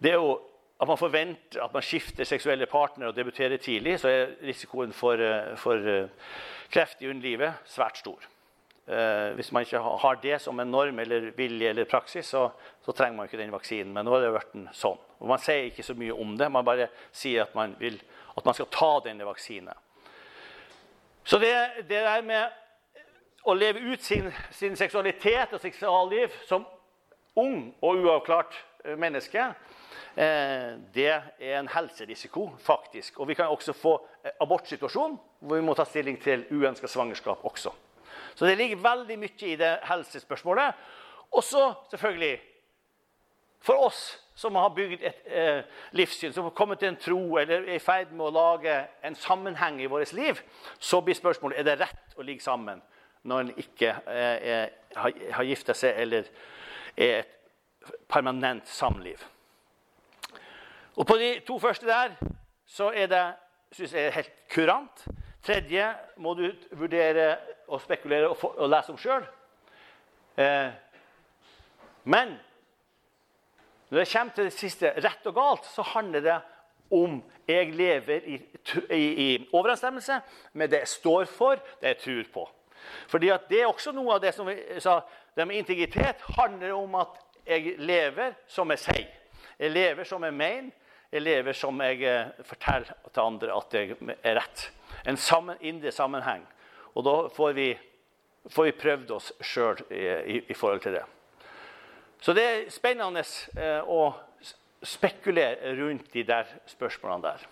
det 0.00 0.14
er 0.14 0.20
jo 0.20 0.36
at 0.80 0.88
man 0.88 0.96
forventer 0.96 1.60
at 1.60 1.74
man 1.76 1.84
skifter 1.84 2.24
seksuelle 2.24 2.68
partnere 2.70 3.10
og 3.10 3.16
debuterer 3.16 3.60
tidlig, 3.60 3.98
så 4.00 4.08
er 4.08 4.36
risikoen 4.48 4.94
for, 4.96 5.20
eh, 5.20 5.56
for 5.60 6.08
kreft 6.72 7.02
i 7.02 7.10
underlivet 7.10 7.66
svært 7.68 8.00
stor. 8.00 8.30
Eh, 8.90 9.34
hvis 9.38 9.52
man 9.52 9.62
ikke 9.62 9.78
har 9.78 10.16
det 10.22 10.40
som 10.42 10.58
en 10.60 10.70
norm 10.70 10.98
eller 10.98 11.28
vilje 11.36 11.68
eller 11.70 11.84
praksis, 11.86 12.26
så, 12.26 12.48
så 12.82 12.92
trenger 12.92 13.16
man 13.16 13.28
ikke 13.28 13.38
den 13.38 13.52
vaksinen. 13.54 13.92
Men 13.94 14.02
nå 14.04 14.16
har 14.16 14.24
det 14.24 14.30
en 14.58 14.64
sånn. 14.74 14.96
Og 15.20 15.28
Man 15.30 15.38
sier 15.38 15.68
ikke 15.68 15.84
så 15.86 15.94
mye 15.94 16.16
om 16.16 16.32
det, 16.38 16.48
man 16.50 16.66
bare 16.66 16.88
sier 17.14 17.44
at 17.44 17.54
man, 17.54 17.76
vil, 17.78 18.00
at 18.34 18.48
man 18.48 18.56
skal 18.56 18.66
ta 18.74 18.88
denne 19.04 19.28
vaksinen. 19.28 19.76
Så 21.22 21.38
det, 21.38 21.52
det 21.86 22.00
der 22.02 22.24
med 22.26 22.56
å 23.46 23.54
leve 23.54 23.84
ut 23.92 24.02
sin, 24.02 24.26
sin 24.50 24.74
seksualitet 24.76 25.54
og 25.54 25.62
seksualliv 25.62 26.34
som 26.48 26.64
ung 27.38 27.68
og 27.78 28.00
uavklart 28.00 28.56
eh, 28.82 28.96
menneske, 28.98 29.44
eh, 30.16 30.72
det 30.96 31.12
er 31.12 31.60
en 31.60 31.70
helserisiko, 31.70 32.48
faktisk. 32.64 33.22
Og 33.22 33.30
vi 33.30 33.38
kan 33.38 33.54
også 33.54 33.76
få 33.76 33.94
abortsituasjon, 34.42 35.14
hvor 35.46 35.62
vi 35.62 35.68
må 35.68 35.78
ta 35.78 35.86
stilling 35.86 36.18
til 36.18 36.42
uønska 36.50 36.90
svangerskap 36.90 37.46
også. 37.46 37.76
Så 38.34 38.46
det 38.46 38.56
ligger 38.58 38.82
veldig 38.82 39.18
mye 39.18 39.48
i 39.48 39.58
det 39.60 39.74
helsespørsmålet. 39.88 40.74
Og 41.30 41.44
så 41.44 41.72
selvfølgelig 41.90 42.40
For 43.60 43.76
oss 43.76 44.16
som 44.40 44.54
har 44.56 44.70
bygd 44.72 45.02
et 45.04 45.26
eh, 45.26 45.64
livssyn, 45.92 46.32
som 46.32 46.46
har 46.46 46.54
kommet 46.56 46.78
til 46.80 46.88
en 46.88 46.96
tro 46.96 47.36
eller 47.36 47.66
er 47.66 47.74
i 47.76 47.82
ferd 47.82 48.14
med 48.16 48.30
å 48.30 48.32
lage 48.32 48.76
en 49.04 49.16
sammenheng 49.20 49.82
i 49.84 49.88
vårt 49.90 50.14
liv, 50.16 50.40
så 50.78 51.02
blir 51.04 51.18
spørsmålet 51.18 51.60
er 51.60 51.66
det 51.68 51.74
rett 51.82 52.16
å 52.16 52.24
ligge 52.24 52.40
sammen 52.40 52.80
når 53.28 53.42
en 53.42 53.50
ikke 53.60 53.90
eh, 54.08 54.72
har, 54.96 55.20
har 55.36 55.44
gifta 55.44 55.76
seg 55.76 56.00
eller 56.06 56.30
er 56.96 57.18
et 57.18 57.92
permanent 58.08 58.64
samliv. 58.68 59.20
Og 60.96 61.04
på 61.06 61.18
de 61.20 61.30
to 61.44 61.58
første 61.60 61.86
der 61.86 62.16
så 62.64 62.88
er 62.96 63.12
det 63.12 63.24
synes 63.72 63.92
jeg, 63.92 64.12
helt 64.12 64.32
kurant. 64.50 65.04
Tredje 65.44 65.86
må 66.20 66.34
du 66.34 66.48
vurdere 66.76 67.36
og 67.70 67.80
spekulere 67.82 68.28
og, 68.28 68.44
og 68.58 68.70
lese 68.70 68.92
om 68.92 68.98
sjøl. 69.00 69.26
Eh, 70.40 70.70
men 72.04 72.36
når 73.90 73.98
det 73.98 74.08
kommer 74.12 74.34
til 74.34 74.46
det 74.46 74.54
siste, 74.54 74.92
rett 75.02 75.26
og 75.26 75.34
galt, 75.34 75.66
så 75.66 75.82
handler 75.94 76.24
det 76.24 76.38
om 76.90 77.20
jeg 77.48 77.72
lever 77.74 78.26
i, 78.26 78.36
i, 78.90 79.04
i 79.24 79.28
overensstemmelse 79.52 80.20
med 80.52 80.70
det 80.70 80.84
jeg 80.84 80.88
står 80.88 81.24
for, 81.30 81.62
det 81.80 81.94
jeg 81.94 81.98
tror 82.04 82.32
på. 82.34 82.48
Fordi 83.08 83.28
at 83.28 83.48
Det 83.50 83.60
er 83.60 83.66
også 83.66 83.92
noe 83.92 84.14
av 84.14 84.22
det 84.22 84.32
som 84.34 84.46
vi 84.46 84.56
sa, 84.80 85.00
det 85.36 85.46
med 85.46 85.56
integritet 85.56 86.22
handler 86.38 86.72
om 86.74 86.94
at 86.94 87.18
jeg 87.46 87.74
lever 87.78 88.34
som 88.48 88.70
jeg 88.70 88.78
sier. 88.78 89.08
Jeg 89.58 89.70
lever 89.70 90.04
som 90.04 90.24
jeg 90.24 90.34
mener. 90.34 90.70
Jeg 91.12 91.22
lever 91.22 91.52
som 91.52 91.80
jeg 91.82 92.02
eh, 92.06 92.28
forteller 92.46 92.92
til 93.10 93.20
andre 93.20 93.54
at 93.56 93.74
jeg 93.74 93.96
er 94.22 94.36
rett. 94.38 94.68
En 95.06 95.16
sammen, 95.16 95.56
indre 95.60 95.90
sammenheng. 95.92 96.44
Og 96.94 97.04
da 97.04 97.14
får 97.28 97.52
vi, 97.52 97.68
får 98.50 98.64
vi 98.64 98.76
prøvd 98.80 99.12
oss 99.14 99.30
sjøl 99.44 99.82
i, 99.90 100.02
i, 100.02 100.40
i, 100.50 100.54
forhold 100.54 100.82
til 100.84 100.96
det. 100.98 101.04
Så 102.20 102.34
det 102.36 102.44
er 102.44 102.72
spennende 102.72 103.22
eh, 103.56 103.80
å 103.86 104.10
spekulere 104.82 105.74
rundt 105.78 106.10
de 106.12 106.24
der 106.26 106.48
spørsmålene 106.68 107.28
der. 107.28 107.46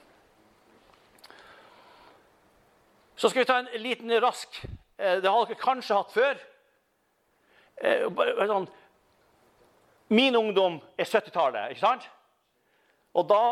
Så 3.19 3.31
skal 3.31 3.43
vi 3.43 3.49
ta 3.49 3.59
en 3.63 3.71
liten 3.83 4.13
rask 4.23 4.61
eh, 4.65 5.19
Det 5.23 5.31
har 5.31 5.47
dere 5.47 5.61
kanskje 5.61 5.97
hatt 5.97 6.13
før. 6.15 6.43
Eh, 7.83 8.05
sånn, 8.51 8.69
min 10.15 10.37
ungdom 10.37 10.81
er 10.97 11.07
70-tallet, 11.07 11.75
ikke 11.75 11.85
sant? 11.85 12.11
Og 13.15 13.27
da 13.29 13.43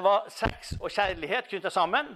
var 0.00 0.28
sex 0.32 0.70
og 0.78 0.88
kjærlighet 0.94 1.48
knytta 1.50 1.68
sammen. 1.74 2.14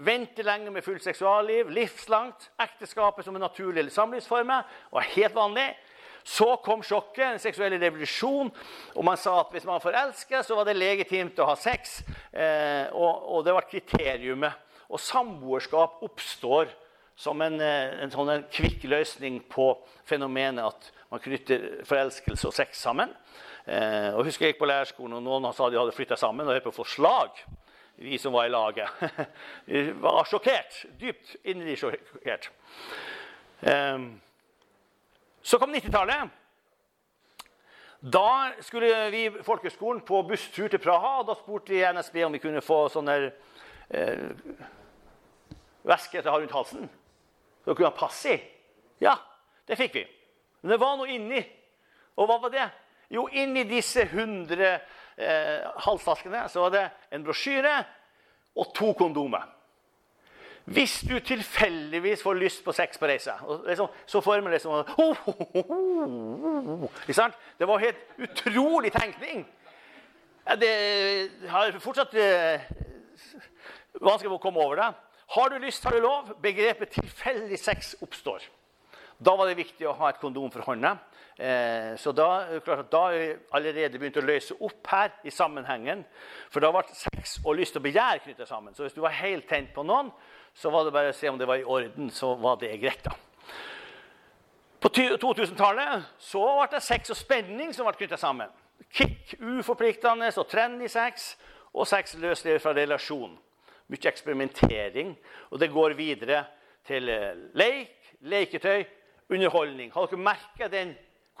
Vente 0.00 0.40
lenge 0.42 0.70
med 0.72 0.84
fullt 0.84 1.04
seksualliv, 1.04 1.68
livslangt. 1.76 2.46
Ekteskapet 2.62 3.26
som 3.26 3.36
en 3.36 3.42
naturlig 3.44 3.90
samlivsform 3.92 4.48
var 4.48 5.08
helt 5.12 5.34
vanlig. 5.36 5.66
Så 6.24 6.54
kom 6.64 6.80
sjokket, 6.84 7.26
en 7.26 7.42
seksuell 7.42 7.76
revolusjon. 7.80 8.48
og 8.94 9.04
Man 9.04 9.20
sa 9.20 9.34
at 9.42 9.52
hvis 9.52 9.68
man 9.68 9.82
forelsker, 9.82 10.40
så 10.44 10.56
var 10.56 10.68
det 10.68 10.78
legitimt 10.78 11.38
å 11.40 11.50
ha 11.50 11.56
sex. 11.56 12.00
Eh, 12.32 12.88
og, 12.92 13.28
og, 13.28 13.44
det 13.44 13.56
var 13.56 13.68
kriteriumet. 13.68 14.56
Og 14.88 15.00
samboerskap 15.04 16.00
oppstår 16.08 16.72
som 17.20 17.40
en, 17.44 17.60
eh, 17.60 18.00
en 18.00 18.12
sånn 18.12 18.48
kvikk 18.48 18.88
løsning 18.88 19.42
på 19.52 19.74
fenomenet 20.08 20.64
at 20.64 20.92
man 21.12 21.20
knytter 21.20 21.84
forelskelse 21.84 22.48
og 22.48 22.56
sex 22.56 22.80
sammen. 22.88 23.12
Eh, 23.68 24.14
og 24.14 24.24
husker 24.24 24.46
Jeg 24.46 24.54
gikk 24.54 24.64
på 24.64 24.72
lærerskolen, 24.72 25.20
og 25.20 25.28
noen 25.28 25.52
sa 25.52 25.68
de 25.68 25.76
hadde 25.76 25.92
flytta 25.92 26.16
sammen 26.16 26.48
og 26.48 26.56
holdt 26.56 26.70
på 26.70 26.72
å 26.72 26.80
få 26.80 26.88
slag 26.88 27.44
vi 28.00 28.18
som 28.18 28.32
var 28.32 28.46
i 28.46 28.48
laget. 28.48 28.90
Vi 29.64 29.90
var 29.92 30.24
sjokkert. 30.24 30.86
Dypt 30.98 31.36
inderlig 31.42 31.78
sjokkert. 31.78 32.50
Ehm, 33.60 34.20
så 35.42 35.58
kom 35.58 35.74
90-tallet. 35.74 36.30
Da 38.00 38.52
skulle 38.60 39.10
vi 39.10 39.26
folkehøgskolen 39.44 40.00
på 40.00 40.22
busstur 40.22 40.68
til 40.68 40.80
Praha. 40.80 41.18
og 41.20 41.26
Da 41.28 41.36
spurte 41.36 41.74
vi 41.74 41.84
NSB 41.92 42.16
om 42.24 42.32
vi 42.32 42.40
kunne 42.40 42.64
få 42.64 42.86
sånne 42.88 43.16
eh, 43.90 44.30
væsker 45.84 46.22
til 46.22 46.30
å 46.30 46.32
ha 46.32 46.40
rundt 46.40 46.56
halsen. 46.56 46.88
Så 47.64 47.74
kunne 47.74 47.90
ha 47.90 47.98
pass 47.98 48.22
i. 48.32 48.38
Ja, 49.04 49.18
det 49.68 49.76
fikk 49.76 50.00
vi. 50.00 50.06
Men 50.62 50.72
det 50.72 50.80
var 50.80 50.96
noe 50.96 51.12
inni. 51.12 51.44
Og 52.16 52.28
hva 52.28 52.40
var 52.40 52.56
det? 52.56 52.70
Jo, 53.12 53.26
inni 53.28 53.66
disse 53.68 54.08
100 54.08 54.78
eh, 55.20 55.70
halsvaskene 55.84 56.46
så 56.48 56.66
var 56.66 56.74
det 56.74 56.84
en 57.12 57.24
brosjyre 57.24 57.78
og 58.56 58.74
to 58.74 58.92
kondomer. 58.98 59.46
Hvis 60.70 61.00
du 61.08 61.16
tilfeldigvis 61.24 62.22
får 62.22 62.36
lyst 62.38 62.64
på 62.64 62.72
sex 62.76 62.98
på 62.98 63.08
reise, 63.08 63.32
liksom, 63.66 63.88
så 64.06 64.20
får 64.20 64.42
man 64.44 64.52
liksom 64.52 64.72
oh, 64.72 65.28
oh, 65.28 66.84
oh, 66.84 66.90
Det 67.58 67.68
var 67.68 67.78
helt 67.78 67.96
utrolig 68.18 68.92
tenkning. 68.92 69.46
Det 70.60 71.30
har 71.48 71.78
fortsatt 71.80 72.14
eh, 72.14 72.68
vanskelig 74.00 74.36
å 74.36 74.42
komme 74.42 74.62
over 74.62 74.76
det. 74.82 74.90
Har 75.30 75.50
du 75.50 75.58
lyst, 75.62 75.84
har 75.84 75.94
du 75.94 76.00
lov. 76.02 76.32
Begrepet 76.42 76.90
tilfeldig 76.96 77.58
sex 77.58 77.94
oppstår. 78.02 78.42
Da 79.20 79.34
var 79.36 79.50
det 79.50 79.58
viktig 79.58 79.84
å 79.84 79.92
ha 79.98 80.08
et 80.08 80.20
kondom 80.20 80.48
for 80.52 80.64
hånda. 80.64 80.94
Eh, 81.36 81.92
så 82.00 82.12
da, 82.16 82.28
da 82.64 82.76
har 82.76 82.86
da 82.88 83.00
allerede 83.56 83.98
begynt 84.00 84.16
å 84.16 84.24
løse 84.24 84.54
opp 84.64 84.86
her 84.88 85.10
i 85.28 85.32
sammenhengen. 85.32 86.06
For 86.52 86.64
da 86.64 86.70
ble 86.72 86.86
sex 86.96 87.34
og 87.44 87.58
lyst 87.58 87.76
og 87.76 87.84
begjær 87.84 88.22
knytta 88.24 88.46
sammen. 88.48 88.72
Så 88.72 88.86
hvis 88.86 88.96
du 88.96 89.02
var 89.04 89.12
helt 89.18 89.44
tent 89.48 89.74
på 89.76 89.84
noen, 89.84 90.08
så 90.56 90.72
var 90.72 90.86
det 90.86 90.94
bare 90.94 91.12
å 91.12 91.16
se 91.16 91.28
om 91.28 91.36
det 91.40 91.48
var 91.48 91.60
i 91.60 91.66
orden. 91.68 92.08
Så 92.08 92.32
var 92.40 92.56
det 92.62 92.72
greit, 92.80 93.04
da. 93.04 93.12
På 94.80 94.88
2000-tallet 94.88 96.06
så 96.24 96.40
ble 96.56 96.70
det 96.72 96.80
sex 96.80 97.12
og 97.12 97.18
spenning 97.18 97.74
som 97.76 97.84
ble 97.84 97.98
knytta 97.98 98.16
sammen. 98.20 98.48
Kick, 98.88 99.34
uforpliktende 99.36 100.30
og 100.32 100.48
trendy 100.48 100.88
sex, 100.88 101.34
og 101.76 101.84
sex 101.86 102.16
løsrevet 102.16 102.64
fra 102.64 102.72
relasjon. 102.72 103.36
Mye 103.92 104.08
eksperimentering. 104.08 105.12
Og 105.52 105.60
det 105.60 105.68
går 105.74 105.92
videre 105.98 106.46
til 106.88 107.12
eh, 107.12 107.36
leik, 107.60 108.16
leketøy, 108.24 108.86
underholdning. 109.30 109.92
Har 109.94 110.10
dere 110.10 110.20
merka 110.20 110.68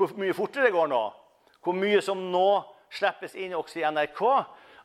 hvor 0.00 0.16
mye 0.16 0.34
fortere 0.36 0.68
det 0.68 0.72
går 0.72 0.88
nå? 0.88 1.00
Hvor 1.60 1.76
mye 1.76 2.00
som 2.04 2.20
nå 2.32 2.62
slippes 2.90 3.36
inn 3.36 3.54
også 3.54 3.80
i 3.80 3.86
NRK 3.86 4.22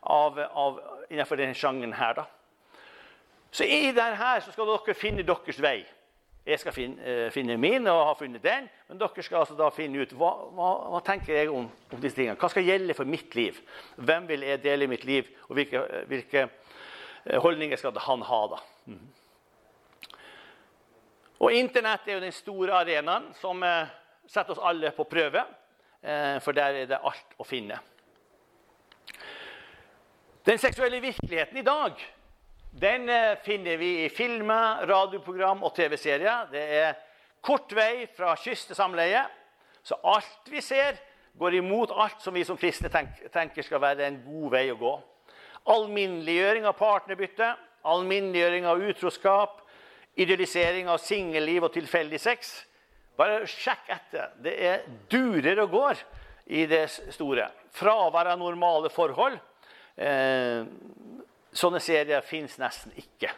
av, 0.06 0.40
av, 0.40 0.80
innenfor 1.10 1.40
denne 1.40 1.58
sjangeren 1.58 1.96
her. 1.98 2.20
da. 2.20 2.26
Så 3.52 3.64
i 3.64 3.92
dette 3.96 4.32
så 4.44 4.54
skal 4.54 4.70
dere 4.70 4.98
finne 4.98 5.26
deres 5.26 5.62
vei. 5.64 5.80
Jeg 6.46 6.62
skal 6.62 6.76
finne, 6.76 7.02
uh, 7.02 7.32
finne, 7.34 7.56
min 7.58 7.88
og 7.90 8.04
har 8.12 8.18
funnet 8.20 8.44
den. 8.44 8.68
Men 8.90 9.00
dere 9.02 9.24
skal 9.26 9.42
altså 9.42 9.56
da 9.58 9.72
finne 9.74 10.04
ut 10.04 10.14
hva, 10.14 10.32
hva, 10.54 10.72
hva 10.94 11.02
tenker 11.06 11.40
jeg 11.40 11.50
om, 11.50 11.66
om, 11.90 12.02
disse 12.02 12.20
tingene. 12.20 12.38
Hva 12.38 12.52
skal 12.54 12.68
gjelde 12.68 12.94
for 12.98 13.10
mitt 13.10 13.34
liv? 13.38 13.58
Hvem 13.98 14.28
vil 14.30 14.46
jeg 14.46 14.62
dele 14.62 14.90
mitt 14.92 15.08
liv? 15.10 15.32
Og 15.48 15.58
hvilke, 15.58 15.82
hvilke 16.12 16.46
uh, 16.46 17.40
holdninger 17.42 17.82
skal 17.82 17.98
han 18.06 18.28
ha? 18.30 18.42
da? 18.54 18.62
Mm. 18.92 19.08
Og 21.46 21.54
Internett 21.54 22.08
er 22.10 22.18
jo 22.18 22.24
den 22.24 22.34
store 22.34 22.74
arenaen 22.74 23.28
som 23.38 23.60
eh, 23.62 23.90
setter 24.26 24.56
oss 24.56 24.62
alle 24.66 24.90
på 24.96 25.04
prøve. 25.06 25.44
Eh, 26.02 26.40
for 26.42 26.58
der 26.58 26.80
er 26.80 26.88
det 26.90 26.98
alt 26.98 27.36
å 27.38 27.46
finne. 27.46 27.78
Den 30.46 30.58
seksuelle 30.62 31.02
virkeligheten 31.02 31.58
i 31.58 31.66
dag 31.66 32.02
Den 32.76 33.10
eh, 33.10 33.38
finner 33.46 33.78
vi 33.78 33.92
i 34.04 34.10
filmer, 34.10 34.82
radioprogram 34.90 35.62
og 35.64 35.76
TV-serier. 35.78 36.50
Det 36.50 36.64
er 36.80 36.98
kort 37.46 37.72
vei 37.78 38.08
fra 38.18 38.34
kyst 38.42 38.72
til 38.72 38.80
samleie. 38.80 39.22
Så 39.86 40.00
alt 40.02 40.50
vi 40.50 40.64
ser, 40.66 40.98
går 41.38 41.60
imot 41.62 41.94
alt 41.94 42.26
som 42.26 42.34
vi 42.34 42.44
som 42.48 42.58
kristne 42.58 42.90
tenker 42.90 43.64
skal 43.64 43.84
være 43.84 44.08
en 44.08 44.18
god 44.26 44.50
vei 44.58 44.66
å 44.74 44.80
gå. 44.82 44.96
Alminneliggjøring 45.76 46.66
av 46.66 46.76
partnerbytte, 46.80 47.54
alminneliggjøring 47.86 48.66
av 48.66 48.82
utroskap, 48.90 49.62
idealisering 50.16 50.90
av 50.90 51.02
singelliv 51.04 51.68
og 51.68 51.74
tilfeldig 51.76 52.20
sex. 52.22 52.54
Bare 53.20 53.46
sjekk 53.48 53.90
etter. 53.96 54.32
Det 54.44 54.56
er 54.68 54.86
durer 55.12 55.62
og 55.64 55.74
går 55.76 56.04
i 56.56 56.66
det 56.70 56.86
store. 57.16 57.50
Fravær 57.76 58.32
av 58.34 58.40
normale 58.40 58.92
forhold. 58.94 59.38
Eh, 59.96 60.68
sånne 61.56 61.80
serier 61.84 62.24
fins 62.28 62.58
nesten 62.60 62.96
ikke. 63.00 63.32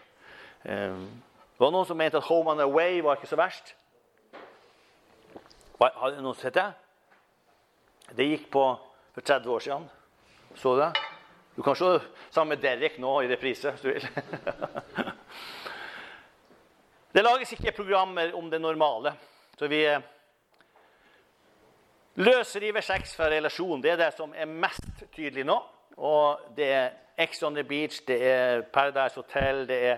Eh, 0.65 0.97
det 1.57 1.63
var 1.65 1.73
noen 1.73 1.89
som 1.89 1.97
mente 1.97 2.19
at 2.19 2.29
Home 2.29 2.53
and 2.53 2.65
Away 2.65 3.01
var 3.05 3.17
ikke 3.17 3.29
så 3.29 3.39
verst. 3.39 3.73
Har 5.77 6.17
noen 6.21 6.37
sett 6.37 6.57
det? 6.57 6.69
Det 8.17 8.25
gikk 8.25 8.49
på 8.53 8.63
for 9.13 9.25
30 9.25 9.53
år 9.53 9.63
siden. 9.65 9.87
Så 10.57 10.73
du 10.73 10.81
det? 10.81 10.91
Du 11.57 11.63
kan 11.65 11.75
se 11.75 11.99
sammen 12.29 12.55
med 12.55 12.61
Derek 12.61 12.97
nå 13.01 13.15
i 13.21 13.29
reprise, 13.29 13.73
hvis 13.73 13.81
du 13.81 13.89
vil. 13.89 14.05
det 17.17 17.23
lages 17.25 17.49
ikke 17.55 17.71
programmer 17.73 18.29
om 18.37 18.49
det 18.49 18.59
normale. 18.61 19.15
Så 19.57 19.65
vi 19.67 19.79
løser 22.13 22.29
løsriver 22.29 22.81
sex 22.85 23.15
fra 23.17 23.31
relasjon. 23.33 23.81
Det 23.81 23.91
er 23.91 23.97
det 23.97 24.11
som 24.13 24.35
er 24.37 24.45
mest 24.45 25.01
tydelig 25.15 25.47
nå. 25.49 25.57
Og 25.97 26.53
det 26.53 26.67
er 26.69 26.91
Ex 27.17 27.41
on 27.41 27.55
the 27.57 27.63
Beach, 27.65 28.03
det 28.05 28.21
er 28.21 28.61
Paradise 28.61 29.15
Hotel, 29.17 29.63
det 29.65 29.77
er 29.81 29.97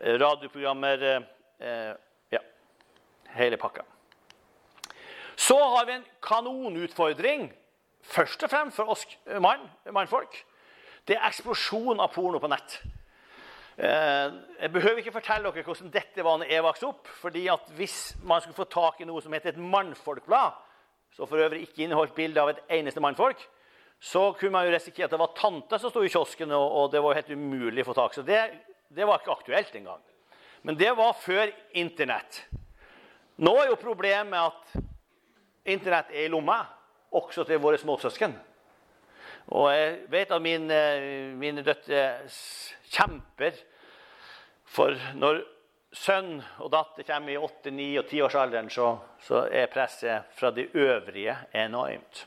eh, 0.00 0.16
radioprogrammer 0.16 1.04
eh, 1.04 1.92
Ja, 2.32 2.40
hele 3.36 3.60
pakka. 3.60 3.84
Så 5.36 5.58
har 5.76 5.84
vi 5.84 5.92
en 5.98 6.06
kanonutfordring, 6.24 7.52
først 8.02 8.42
og 8.42 8.50
fremst 8.50 8.76
for 8.76 8.88
oss 8.88 9.04
mann, 9.40 9.68
mannfolk. 9.92 10.46
Det 11.04 11.16
er 11.16 11.28
eksplosjon 11.28 12.00
av 12.00 12.08
porno 12.16 12.40
på 12.40 12.48
nett. 12.48 12.80
Eh, 13.78 14.32
jeg 14.58 14.72
behøver 14.74 14.98
ikke 14.98 15.14
fortelle 15.14 15.52
dere 15.54 15.62
hvordan 15.62 15.92
dette 15.94 16.22
var 16.26 16.40
når 16.40 16.48
jeg 16.50 16.64
vokste 16.66 16.86
opp. 16.88 17.06
fordi 17.20 17.44
at 17.46 17.68
Hvis 17.76 18.16
man 18.22 18.40
skulle 18.40 18.58
få 18.58 18.64
tak 18.64 19.00
i 19.00 19.06
noe 19.06 19.22
som 19.22 19.32
heter 19.32 19.52
et 19.52 19.60
mannfolkblad, 19.62 20.56
som 21.14 21.28
for 21.30 21.38
øvrig 21.38 21.62
ikke 21.62 21.84
inneholdt 21.84 22.14
bilde 22.14 22.42
av 22.42 22.50
et 22.50 22.64
eneste 22.80 23.00
mannfolk, 23.00 23.38
så 24.00 24.32
kunne 24.32 24.50
man 24.50 24.66
jo 24.66 24.74
risikere 24.74 25.04
at 25.04 25.14
det 25.14 25.18
var 25.18 25.34
tante 25.36 25.78
som 25.78 25.90
sto 25.90 26.02
i 26.02 26.10
kiosken, 26.10 26.50
og, 26.52 26.90
det 26.90 27.02
var 27.02 27.14
helt 27.18 27.30
umulig 27.30 27.82
å 27.82 27.88
få 27.90 27.94
tak. 27.94 28.14
Så 28.14 28.22
det, 28.22 28.40
det 28.94 29.06
var 29.06 29.18
ikke 29.18 29.34
aktuelt 29.38 29.74
engang. 29.74 30.02
Men 30.62 30.78
det 30.78 30.90
var 30.98 31.14
før 31.18 31.50
Internett. 31.78 32.44
Nå 33.38 33.54
er 33.62 33.70
jo 33.70 33.78
problemet 33.78 34.38
at 34.38 34.82
Internett 35.66 36.10
er 36.10 36.26
i 36.26 36.30
lomma, 36.30 36.64
også 37.14 37.46
til 37.46 37.62
våre 37.62 37.78
småsøsken. 37.78 38.34
Og 39.48 39.70
jeg 39.72 39.92
vet 40.12 40.32
at 40.34 40.44
mine, 40.44 40.78
mine 41.40 41.64
døtre 41.64 42.02
kjemper 42.92 43.56
for 44.68 44.96
når 45.16 45.40
sønn 45.96 46.34
og 46.60 46.68
datter 46.74 47.06
kommer 47.08 47.32
i 47.32 47.38
8-, 47.40 47.72
9- 47.72 47.86
og 48.02 48.10
10-årsalderen, 48.10 48.68
så, 48.72 48.90
så 49.24 49.46
er 49.48 49.70
presset 49.72 50.28
fra 50.36 50.50
de 50.52 50.66
øvrige 50.76 51.36
enormt. 51.56 52.26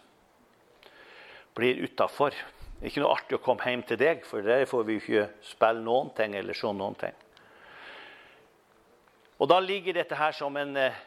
Blir 1.54 1.84
utafor. 1.86 2.34
Ikke 2.82 3.04
noe 3.04 3.14
artig 3.14 3.38
å 3.38 3.44
komme 3.44 3.70
hjem 3.70 3.84
til 3.86 4.00
deg, 4.02 4.26
for 4.26 4.42
der 4.42 4.66
får 4.66 4.88
vi 4.88 4.98
ikke 4.98 5.28
spille 5.46 5.86
noen 5.86 6.10
ting 6.18 6.34
eller 6.40 6.58
se 6.58 6.74
noen 6.74 6.98
ting. 6.98 7.14
Og 9.42 9.50
da 9.50 9.60
ligger 9.62 9.94
dette 9.98 10.18
her 10.18 10.34
som 10.38 10.58
en 10.58 10.74
eh, 10.78 10.98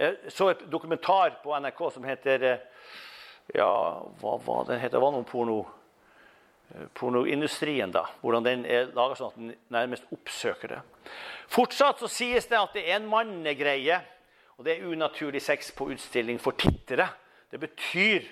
jeg 0.00 0.30
så 0.32 0.46
et 0.52 0.62
dokumentar 0.70 1.40
på 1.42 1.54
NRK 1.58 1.80
som 1.92 2.04
heter 2.06 2.44
eh, 2.46 2.60
Ja, 3.54 4.06
hva 4.20 4.36
var 4.44 4.64
den 4.68 4.80
heter? 4.80 4.98
Det 4.98 5.02
var 5.02 5.14
noe 5.14 5.26
porno 5.26 5.58
eh, 6.70 6.86
pornoindustrien, 6.94 7.92
da. 7.94 8.04
Hvordan 8.22 8.46
den 8.46 8.64
er 8.68 8.92
laga 8.94 9.18
sånn 9.18 9.32
at 9.32 9.40
den 9.40 9.54
nærmest 9.74 10.10
oppsøker 10.14 10.76
det. 10.76 10.80
Fortsatt 11.50 12.02
så 12.02 12.10
sies 12.10 12.46
det 12.50 12.60
at 12.60 12.76
det 12.76 12.86
er 12.86 13.00
en 13.00 13.08
mannegreie, 13.10 13.98
og 14.58 14.66
det 14.66 14.76
er 14.76 14.92
unaturlig 14.92 15.42
sex 15.42 15.72
på 15.74 15.88
utstilling 15.94 16.38
for 16.42 16.58
tittere. 16.58 17.08
Det 17.50 17.58
betyr 17.58 18.28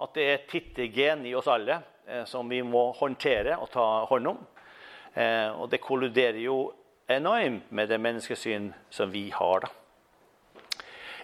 at 0.00 0.14
det 0.14 0.26
er 0.28 0.46
tittergen 0.48 1.26
i 1.26 1.34
oss 1.34 1.50
alle 1.50 1.80
eh, 2.06 2.24
som 2.30 2.48
vi 2.48 2.62
må 2.62 2.90
håndtere 3.00 3.58
og 3.58 3.72
ta 3.74 3.88
hånd 4.10 4.34
om. 4.34 4.44
Eh, 5.14 5.48
og 5.50 5.66
det 5.72 5.82
kolluderer 5.82 6.38
jo 6.44 6.62
enormt 7.10 7.72
med 7.74 7.90
det 7.90 7.98
menneskesyn 7.98 8.70
som 8.92 9.10
vi 9.10 9.28
har. 9.34 9.66
da. 9.66 9.79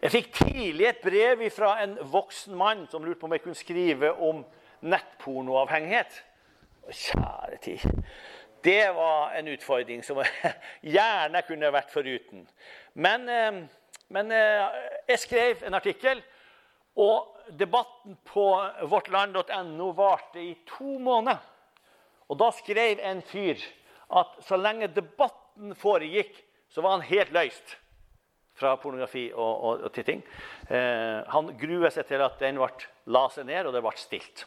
Jeg 0.07 0.13
fikk 0.13 0.29
tidlig 0.39 0.85
et 0.87 1.01
brev 1.03 1.41
fra 1.51 1.73
en 1.83 1.97
voksen 2.13 2.55
mann 2.55 2.85
som 2.87 3.03
lurte 3.03 3.19
på 3.19 3.27
om 3.27 3.33
jeg 3.35 3.43
kunne 3.43 3.59
skrive 3.59 4.13
om 4.23 4.45
nettpornoavhengighet. 4.87 6.21
Kjære 6.95 7.57
tid. 7.65 8.05
Det 8.63 8.85
var 8.95 9.33
en 9.35 9.49
utfordring 9.51 10.05
som 10.07 10.21
jeg 10.23 10.53
gjerne 10.95 11.41
kunne 11.49 11.73
vært 11.75 11.91
foruten. 11.91 12.45
Men, 12.95 13.25
eh, 13.27 13.59
men 14.15 14.31
eh, 14.31 14.77
jeg 15.09 15.23
skrev 15.25 15.65
en 15.67 15.75
artikkel, 15.75 16.21
og 17.03 17.51
debatten 17.59 18.15
på 18.31 18.45
vårtland.no 18.93 19.89
varte 19.99 20.39
i 20.39 20.53
to 20.71 21.01
måneder. 21.03 21.43
Og 22.31 22.39
da 22.45 22.53
skrev 22.55 23.03
en 23.03 23.25
fyr 23.27 23.59
at 24.23 24.39
så 24.47 24.61
lenge 24.61 24.87
debatten 24.87 25.75
foregikk, 25.75 26.39
så 26.71 26.87
var 26.87 26.95
han 26.95 27.09
helt 27.11 27.35
løst 27.35 27.75
fra 28.57 28.75
pornografi 28.81 29.29
og, 29.35 29.65
og, 29.69 29.87
og 29.87 29.93
titting. 29.95 30.23
Eh, 30.69 31.23
han 31.33 31.53
gruer 31.61 31.93
seg 31.95 32.09
til 32.09 32.25
at 32.25 32.39
den 32.41 32.61
ble 32.61 32.71
la 33.13 33.27
seg 33.33 33.49
ned, 33.49 33.69
og 33.69 33.77
det 33.77 33.85
ble 33.85 33.95
stilt. 34.01 34.47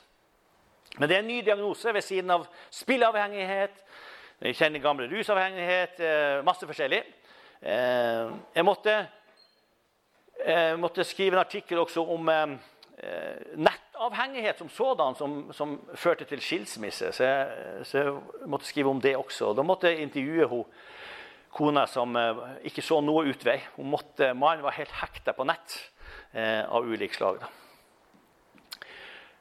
Men 0.98 1.10
det 1.10 1.18
er 1.18 1.24
en 1.24 1.30
ny 1.30 1.42
diagnose 1.46 1.94
ved 1.94 2.04
siden 2.04 2.34
av 2.34 2.48
spilleavhengighet, 2.74 3.84
jeg 4.40 4.56
kjenner 4.56 4.80
gamle 4.80 5.08
rusavhengighet, 5.12 6.00
eh, 6.00 6.42
masse 6.48 6.68
forskjellig. 6.68 7.02
Eh, 7.62 8.30
jeg 8.56 8.64
måtte, 8.64 8.94
jeg 10.46 10.78
måtte 10.80 11.04
skrive 11.04 11.36
en 11.36 11.44
artikkel 11.44 11.82
også 11.82 12.06
om 12.08 12.30
eh, 12.32 12.54
nettavhengighet 13.60 14.58
som 14.64 14.70
sådan, 14.70 15.16
som, 15.16 15.36
som 15.52 15.76
førte 15.96 16.24
til 16.24 16.40
skilsmisse. 16.42 17.12
Så 17.12 17.24
jeg, 17.24 17.84
så 17.84 17.98
jeg, 17.98 18.16
måtte 18.48 18.66
skrive 18.66 18.90
om 18.90 19.02
det 19.02 19.18
også. 19.18 19.52
Da 19.54 19.64
måtte 19.64 19.92
jeg 19.92 20.08
intervjue 20.08 20.48
henne 20.48 20.88
kona 21.54 21.86
som 21.90 22.16
eh, 22.16 22.44
ikke 22.70 22.84
så 22.86 23.00
noe 23.04 23.28
utvei. 23.30 23.58
Hun 23.78 23.90
måtte, 23.94 24.34
Mannen 24.38 24.66
var 24.66 24.78
helt 24.78 24.94
hekta 25.02 25.34
på 25.38 25.48
nett 25.50 25.78
eh, 26.32 26.64
av 26.66 26.86
ulik 26.86 27.16
slag. 27.18 27.42
Da. 27.42 27.50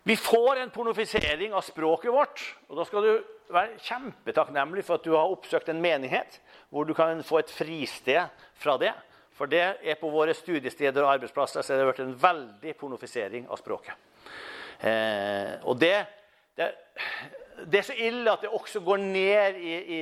Vi 0.08 0.16
får 0.16 0.56
en 0.56 0.70
pornofisering 0.70 1.52
av 1.52 1.66
språket 1.66 2.12
vårt. 2.12 2.44
og 2.68 2.78
Da 2.80 2.86
skal 2.88 3.04
du 3.04 3.10
være 3.52 3.76
kjempetakknemlig 3.84 4.84
for 4.86 4.96
at 4.96 5.04
du 5.04 5.12
har 5.12 5.28
oppsøkt 5.28 5.68
en 5.68 5.82
menighet 5.84 6.40
hvor 6.72 6.88
du 6.88 6.94
kan 6.96 7.20
få 7.24 7.42
et 7.42 7.52
fristed 7.52 8.44
fra 8.56 8.76
det. 8.80 8.94
For 9.36 9.50
det 9.50 9.62
er 9.84 10.00
på 10.00 10.10
våre 10.10 10.34
studiesteder 10.34 11.04
og 11.04 11.12
arbeidsplasser 11.12 11.62
så 11.62 11.76
det 11.76 11.84
har 11.84 11.90
vært 11.92 12.06
en 12.06 12.16
veldig 12.18 12.74
pornofisering 12.80 13.46
av 13.52 13.60
språket. 13.60 13.94
Eh, 14.80 15.54
og 15.68 15.78
det, 15.78 15.94
det, 16.56 16.72
det, 17.66 17.82
er 17.82 17.86
så 17.86 17.96
ille 17.98 18.32
at 18.32 18.42
det 18.42 18.50
også 18.54 18.80
går 18.86 19.04
ned 19.04 19.60
i, 19.60 19.76
i, 19.76 20.00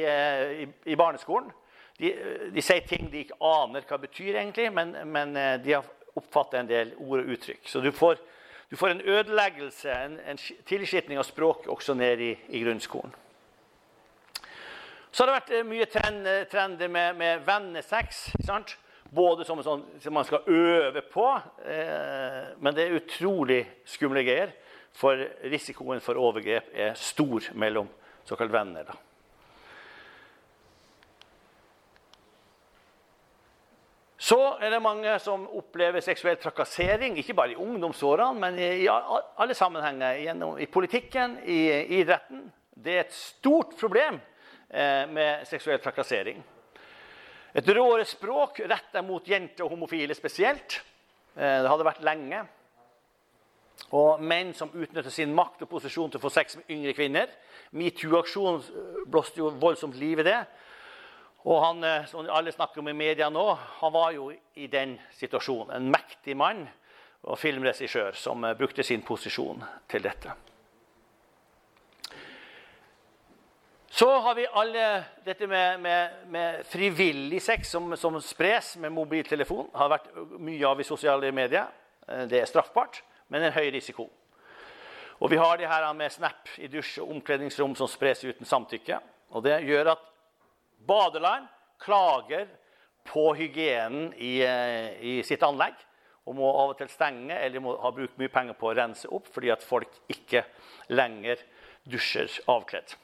i, 0.63 0.69
i 0.93 0.99
barneskolen. 0.99 1.51
De, 1.99 2.13
de, 2.53 2.63
sier 2.63 2.85
ting 2.85 3.09
de 3.13 3.23
ikke 3.25 3.39
aner 3.41 3.85
hva 3.89 3.99
betyr, 4.01 4.35
egentlig, 4.37 4.69
men, 4.75 4.93
men 5.09 5.37
eh, 5.41 5.55
de 5.65 5.79
har 5.79 5.87
oppfattet 6.17 6.61
en 6.61 6.69
del 6.69 6.95
ord 6.99 7.23
og 7.23 7.31
uttrykk. 7.37 7.69
Så 7.69 7.81
du 7.81 7.91
får, 7.95 8.19
du 8.69 8.77
får 8.77 8.95
en 8.95 9.05
ødeleggelse, 9.05 9.93
en, 9.93 10.19
en 10.21 10.41
tilskitning 10.69 11.21
av 11.21 11.29
språk 11.29 11.69
også 11.73 11.97
ned 11.97 12.21
i, 12.21 12.33
i, 12.49 12.61
grunnskolen. 12.65 13.15
Så 15.11 15.25
har 15.25 15.31
det 15.31 15.39
vært 15.39 15.55
eh, 15.57 15.69
mye 15.69 15.89
trend, 15.89 16.29
eh, 16.29 16.45
trender 16.53 16.93
med, 16.93 17.17
med 17.17 17.47
vennesex. 17.47 18.27
Sant? 18.45 18.77
Både 19.17 19.47
som, 19.47 19.63
sånn, 19.65 19.87
som, 20.03 20.13
man 20.13 20.27
skal 20.29 20.45
øve 20.51 21.01
på, 21.09 21.27
eh, 21.65 22.53
men 22.61 22.77
det 22.77 22.85
er 22.85 22.99
utrolig 22.99 23.63
skumle 23.89 24.25
greier. 24.27 24.53
For 24.97 25.21
risikoen 25.49 26.01
for 26.05 26.17
overgrep 26.21 26.73
er 26.73 26.97
stor 26.97 27.53
mellom 27.57 27.89
såkalt 28.29 28.53
venner. 28.53 28.85
da. 28.89 28.97
Så 34.27 34.39
er 34.59 34.73
det 34.73 34.83
mange 34.83 35.13
som 35.23 35.45
opplever 35.55 36.03
seksuell 36.03 36.39
trakassering, 36.43 37.15
ikke 37.21 37.35
bare 37.37 37.53
i 37.55 37.61
ungdomsårene, 37.63 38.41
men 38.43 38.57
i 38.59 38.89
alle 38.91 39.55
sammenhenger. 39.55 40.19
Gjennom, 40.25 40.57
I 40.59 40.67
politikken, 40.67 41.37
i, 41.47 41.61
idretten. 42.01 42.41
Det 42.75 42.97
er 42.97 43.05
et 43.05 43.15
stort 43.15 43.77
problem 43.79 44.19
eh, 44.19 45.05
med 45.13 45.47
seksuell 45.47 45.79
trakassering. 45.85 46.43
Et 47.57 47.71
råere 47.71 48.09
språk 48.09 48.65
retta 48.67 49.05
mot 49.07 49.31
jenter 49.31 49.65
og 49.65 49.77
homofile 49.77 50.17
spesielt. 50.19 50.81
Eh, 51.37 51.63
det 51.63 51.71
hadde 51.71 51.87
vært 51.87 52.03
lenge. 52.09 52.43
Og 53.95 54.19
menn 54.27 54.51
som 54.59 54.75
utnytter 54.75 55.13
sin 55.15 55.35
makt 55.37 55.63
og 55.69 55.71
posisjon 55.77 56.11
til 56.11 56.19
å 56.19 56.27
få 56.27 56.35
sex 56.35 56.59
med 56.59 56.75
yngre 56.75 56.99
kvinner. 56.99 57.31
Metoo-aksjonen 57.79 59.07
blåste 59.07 59.45
jo 59.45 59.55
voldsomt 59.55 59.95
liv 60.03 60.25
i 60.25 60.31
det. 60.33 60.41
Og 61.47 61.63
han, 61.63 61.85
eh, 61.85 62.07
som 62.11 62.27
alle 62.31 62.53
snakker 62.53 62.83
om 62.83 62.89
i 62.89 62.97
media 62.97 63.29
nå, 63.31 63.45
han 63.79 63.93
var 63.95 64.11
jo 64.17 64.33
i 64.55 64.67
den 64.67 64.97
situasjonen. 65.15 65.77
En 65.77 65.93
mektig 65.95 66.35
mann 66.37 66.65
og 67.23 67.39
filmregissør 67.39 68.17
som 68.19 68.45
eh, 68.45 68.57
brukte 68.59 68.83
sin 68.83 69.05
posisjon 69.07 69.63
til 69.89 70.03
dette. 70.03 70.35
Så 73.97 74.09
har 74.21 74.35
vi 74.35 74.49
alle 74.53 75.05
dette 75.25 75.47
med, 75.47 75.81
med, 75.81 76.17
med 76.29 76.67
frivillig 76.69 77.39
sex 77.43 77.71
som, 77.71 77.95
som, 77.97 78.19
spres 78.21 78.75
med 78.83 78.93
mobiltelefon. 78.93 79.71
Har 79.73 79.89
vært 79.95 80.11
mye 80.43 80.67
av 80.69 80.83
i 80.83 80.89
sosiale 80.89 81.31
medier. 81.33 81.71
Eh, 82.09 82.27
det 82.27 82.43
er 82.43 82.51
straffbart, 82.51 83.05
men 83.31 83.47
en 83.47 83.55
høy 83.55 83.71
risiko. 83.71 84.11
Og 85.23 85.31
vi 85.31 85.39
har 85.41 85.57
det 85.57 85.71
her 85.71 85.87
med 85.95 86.13
Snap 86.13 86.51
i 86.59 86.67
dusj 86.69 86.99
og 87.01 87.15
omkledningsrom 87.15 87.79
som 87.79 87.89
spres 87.89 88.27
uten 88.27 88.45
samtykke. 88.45 88.99
Og 89.31 89.47
det 89.47 89.63
gjør 89.65 89.95
at 89.95 90.05
badeland 90.77 91.49
klager 91.79 92.49
på 93.07 93.35
hygienen 93.35 94.15
i, 94.15 94.43
eh, 94.43 95.03
i, 95.03 95.23
sitt 95.25 95.43
anlegg 95.43 95.75
og 96.27 96.35
må 96.35 96.49
av 96.51 96.73
og 96.73 96.79
til 96.81 96.91
stenge 96.91 97.37
eller 97.39 97.63
må 97.63 97.77
ha 97.79 97.93
brukt 97.95 98.19
mye 98.19 98.33
penger 98.33 98.57
på 98.59 98.71
å 98.71 98.77
rense 98.77 99.11
opp 99.15 99.29
fordi 99.33 99.53
at 99.55 99.65
folk 99.65 99.93
ikke 100.11 100.43
lenger 100.91 101.43
dusjer 101.87 102.41
avkledd. 102.51 102.97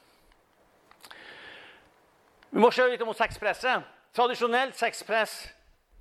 Vi 2.51 2.61
må 2.61 2.73
se 2.75 2.85
litt 2.89 3.05
om 3.05 3.15
sexpresset. 3.17 3.87
Tradisjonelt 4.13 4.77
sexpress 4.77 5.37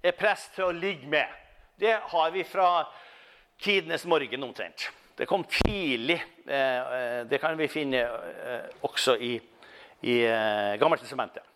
er 0.04 0.18
press 0.18 0.50
til 0.56 0.68
å 0.68 0.76
ligge 0.76 1.08
med. 1.08 1.30
Det 1.80 1.94
har 2.12 2.34
vi 2.34 2.44
fra 2.44 2.88
tidenes 3.62 4.04
morgen 4.10 4.44
omtrent. 4.44 4.90
Det 5.16 5.30
kom 5.30 5.46
tidlig. 5.46 6.18
Eh, 6.48 6.58
eh, 6.98 7.22
det 7.30 7.40
kan 7.40 7.56
vi 7.58 7.70
finne 7.72 8.02
også 8.82 9.16
i, 9.22 9.36
i 10.02 10.18
Gammeltestamentet. 10.82 11.51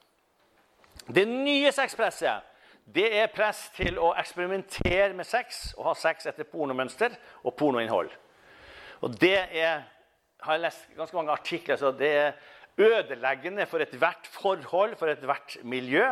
Det 1.07 1.25
nye 1.29 1.71
sexpresset 1.75 2.51
det 2.85 3.07
er 3.17 3.31
press 3.33 3.63
til 3.73 3.97
å 3.97 4.11
eksperimentere 4.17 5.13
med 5.17 5.25
sex 5.25 5.71
og 5.73 5.87
ha 5.89 5.93
sex 5.97 6.27
etter 6.29 6.45
pornomønster 6.45 7.15
og 7.43 7.55
pornoinnhold. 7.57 8.11
Og 9.01 9.15
Det 9.19 9.37
er, 9.37 9.81
har 10.45 10.53
jeg 10.53 10.61
lest 10.61 10.91
ganske 10.97 11.17
mange 11.17 11.33
artikler, 11.33 11.79
så 11.81 11.91
det 11.91 12.11
er 12.13 12.35
ødeleggende 12.77 13.65
for 13.65 13.81
ethvert 13.81 14.29
forhold, 14.29 14.95
for 14.99 15.09
ethvert 15.09 15.57
miljø. 15.63 16.05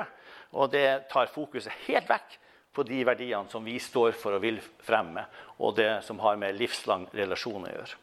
Og 0.54 0.72
det 0.72 1.06
tar 1.12 1.32
fokuset 1.34 1.74
helt 1.88 2.10
vekk 2.10 2.40
på 2.74 2.86
de 2.88 3.04
verdiene 3.06 3.50
som 3.50 3.66
vi 3.66 3.78
står 3.82 4.18
for 4.18 4.38
og 4.38 4.42
vil 4.42 4.60
fremme, 4.82 5.26
og 5.62 5.76
det 5.78 6.04
som 6.06 6.20
har 6.26 6.40
med 6.42 6.58
livslang 6.58 7.06
relasjon 7.14 7.68
å 7.68 7.74
gjøre. 7.74 8.00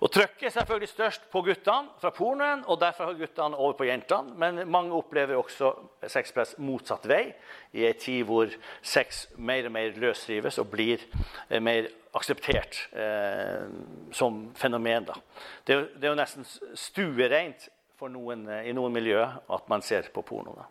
Og 0.00 0.08
Trykket 0.08 0.46
er 0.48 0.52
selvfølgelig 0.54 0.88
størst 0.88 1.26
på 1.32 1.42
guttene 1.44 1.90
fra 2.00 2.10
pornoen, 2.16 2.62
og 2.64 2.78
derfor 2.80 3.10
har 3.10 3.18
guttene 3.18 3.56
over 3.56 3.74
på 3.76 3.84
jentene. 3.84 4.32
Men 4.40 4.62
mange 4.72 4.96
opplever 4.96 5.36
også 5.36 5.74
sexpress 6.08 6.54
motsatt 6.58 7.04
vei, 7.08 7.34
i 7.76 7.84
en 7.84 7.98
tid 8.00 8.24
hvor 8.24 8.48
sex 8.80 9.26
mer 9.36 9.68
og 9.68 9.74
mer 9.76 9.98
løsrives 10.00 10.58
og 10.62 10.70
blir 10.72 11.04
eh, 11.50 11.60
mer 11.60 11.90
akseptert 12.16 12.80
eh, 12.96 13.68
som 14.16 14.40
fenomen. 14.56 15.04
Da. 15.10 15.18
Det, 15.66 15.76
er, 15.76 15.84
det 15.92 16.08
er 16.08 16.14
jo 16.14 16.22
nesten 16.22 16.48
stuereint 16.48 17.68
noen, 18.08 18.48
eh, 18.48 18.70
i 18.70 18.72
noen 18.72 18.96
miljøer 18.96 19.36
at 19.52 19.68
man 19.68 19.84
ser 19.84 20.08
på 20.14 20.24
porno. 20.24 20.56
Da. 20.56 20.64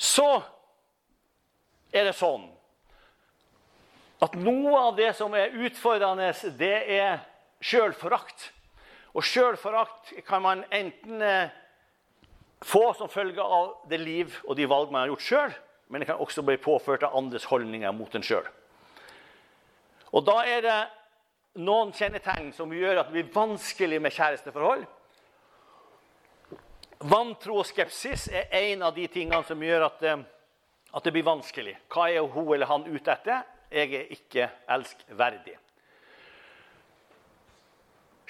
Så 0.00 0.30
er 1.92 2.08
det 2.08 2.16
sånn 2.16 2.48
at 4.22 4.36
noe 4.38 4.74
av 4.78 4.96
det 4.96 5.10
som 5.18 5.34
er 5.34 5.54
utfordrende, 5.66 6.30
det 6.58 6.76
er 6.94 7.22
sjølforakt. 7.62 8.50
Og 9.12 9.26
sjølforakt 9.26 10.14
kan 10.26 10.44
man 10.44 10.64
enten 10.72 11.22
eh, 11.22 11.52
få 12.62 12.92
som 12.96 13.10
følge 13.10 13.42
av 13.42 13.74
det 13.90 13.98
liv 14.00 14.34
og 14.46 14.56
de 14.56 14.68
valg 14.70 14.92
man 14.92 15.04
har 15.04 15.12
gjort 15.12 15.26
sjøl, 15.26 15.54
men 15.90 16.00
det 16.00 16.08
kan 16.08 16.22
også 16.22 16.44
bli 16.46 16.56
påført 16.62 17.04
av 17.04 17.16
andres 17.18 17.48
holdninger 17.50 17.92
mot 17.92 18.14
en 18.14 18.24
sjøl. 18.24 18.46
Og 20.12 20.24
da 20.24 20.38
er 20.48 20.64
det 20.64 20.80
noen 21.60 21.92
kjennetegn 21.96 22.52
som 22.56 22.72
gjør 22.72 23.02
at 23.02 23.10
det 23.10 23.18
blir 23.18 23.34
vanskelig 23.34 23.98
med 24.00 24.14
kjæresteforhold. 24.14 24.84
Vantro 27.10 27.58
og 27.58 27.66
skepsis 27.66 28.28
er 28.30 28.46
en 28.70 28.86
av 28.86 28.94
de 28.94 29.08
tingene 29.10 29.42
som 29.44 29.60
gjør 29.66 29.88
at 29.88 30.06
eh, 30.06 30.22
at 30.92 31.04
det 31.04 31.12
blir 31.14 31.24
vanskelig. 31.24 31.74
Hva 31.92 32.10
er 32.12 32.26
hun 32.28 32.52
eller 32.52 32.68
han 32.68 32.84
ute 32.84 33.12
etter? 33.12 33.46
Jeg 33.72 33.94
er 33.96 34.10
ikke 34.14 34.48
elskverdig. 34.70 35.56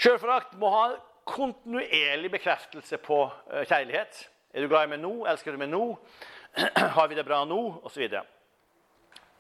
Sjølforakt 0.03 0.55
må 0.59 0.71
ha 0.73 0.85
kontinuerlig 1.29 2.31
bekreftelse 2.33 2.99
på 3.03 3.25
eh, 3.53 3.67
kjærlighet. 3.69 4.29
Er 4.55 4.63
du 4.65 4.71
glad 4.71 4.89
i 4.89 4.93
meg 4.95 5.03
nå? 5.03 5.13
Elsker 5.31 5.55
du 5.55 5.61
meg 5.61 5.71
nå? 5.71 5.85
Har 6.97 7.09
vi 7.09 7.19
det 7.19 7.27
bra 7.27 7.43
nå? 7.49 7.61
Osv. 7.87 8.09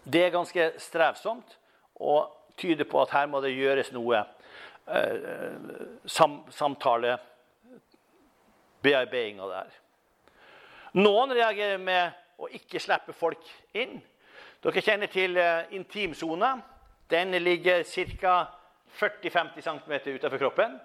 Det 0.03 0.23
er 0.23 0.35
ganske 0.35 0.71
strevsomt 0.83 1.59
og 2.03 2.31
tyder 2.59 2.87
på 2.89 3.03
at 3.03 3.13
her 3.15 3.29
må 3.31 3.41
det 3.43 3.55
gjøres 3.55 3.93
noe 3.95 4.23
eh, 4.23 5.29
sam, 6.07 6.41
samtale, 6.51 7.17
bearbeiding 8.83 9.43
av 9.43 9.53
det 9.53 9.61
her. 9.61 9.77
Noen 10.99 11.33
reagerer 11.33 11.79
med 11.81 12.19
å 12.43 12.49
ikke 12.53 12.81
slippe 12.83 13.15
folk 13.17 13.43
inn. 13.79 14.01
Dere 14.63 14.83
kjenner 14.83 15.11
til 15.11 15.37
uh, 15.39 15.65
intimsona. 15.75 16.55
Den 17.11 17.35
ligger 17.43 17.83
ca. 17.83 18.35
40-50 18.93 19.61
cm 19.61 19.93
utenfor 20.15 20.39
kroppen. 20.39 20.81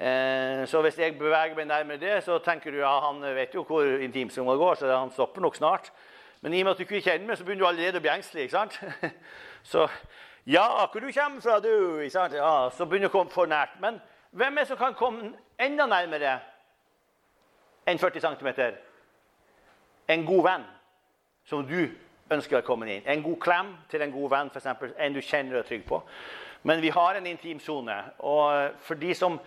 Eh, 0.00 0.66
så 0.66 0.80
hvis 0.82 0.98
jeg 0.98 1.18
beveger 1.18 1.54
meg 1.54 1.66
nærmere 1.66 2.00
det, 2.00 2.22
så 2.24 2.38
tenker 2.38 2.70
du 2.70 2.78
ja, 2.80 2.90
han 3.04 3.20
vet 3.36 3.54
jo 3.54 3.62
hvor 3.68 3.84
intimsona 3.84 4.56
går, 4.56 4.74
så 4.74 4.96
han 4.96 5.12
stopper 5.12 5.40
nok 5.40 5.56
snart. 5.56 5.92
Men 6.40 6.54
i 6.54 6.60
og 6.60 6.64
med 6.64 6.72
at 6.72 6.78
du 6.78 6.82
ikke 6.82 7.02
kjenner 7.04 7.26
meg, 7.26 7.38
så 7.38 7.44
begynner 7.44 7.64
du 7.64 7.68
allerede 7.68 8.00
å 8.00 8.04
bli 8.04 8.10
engstelig. 8.10 8.48
ikke 8.48 8.56
sant? 8.56 8.80
så 9.72 9.86
ja, 10.46 10.64
hvor 10.86 11.00
du 11.00 11.12
kommer 11.12 11.40
fra, 11.40 11.60
du? 11.60 12.00
Ikke 12.00 12.16
sant? 12.16 12.34
Ja, 12.34 12.70
så 12.72 12.86
begynner 12.86 13.08
du 13.08 13.12
å 13.12 13.16
komme 13.18 13.30
for 13.30 13.46
nært. 13.46 13.76
Men 13.80 14.00
hvem 14.30 14.56
er 14.56 14.64
det 14.64 14.72
som 14.72 14.80
kan 14.80 14.96
komme 14.96 15.34
enda 15.60 15.86
nærmere 15.86 16.38
enn 17.86 18.00
40 18.00 18.24
cm? 18.24 18.48
En 20.08 20.24
god 20.26 20.46
venn 20.48 20.64
som 21.46 21.66
du 21.68 21.90
ønsker 22.30 22.60
velkommen 22.60 22.88
inn. 22.90 23.06
En 23.06 23.22
god 23.24 23.38
klem 23.42 23.72
til 23.90 24.04
en 24.04 24.12
god 24.14 24.30
venn, 24.30 24.50
f.eks. 24.54 24.68
En 24.98 25.16
du 25.16 25.20
kjenner 25.24 25.58
og 25.58 25.64
er 25.64 25.68
trygg 25.68 25.84
på. 25.88 26.00
Men 26.62 26.82
vi 26.82 26.92
har 26.94 27.16
en 27.16 27.26
intim 27.26 27.60
sone. 27.62 27.96
Og 28.18 28.76
for 28.84 29.00
de 29.00 29.14
som 29.16 29.38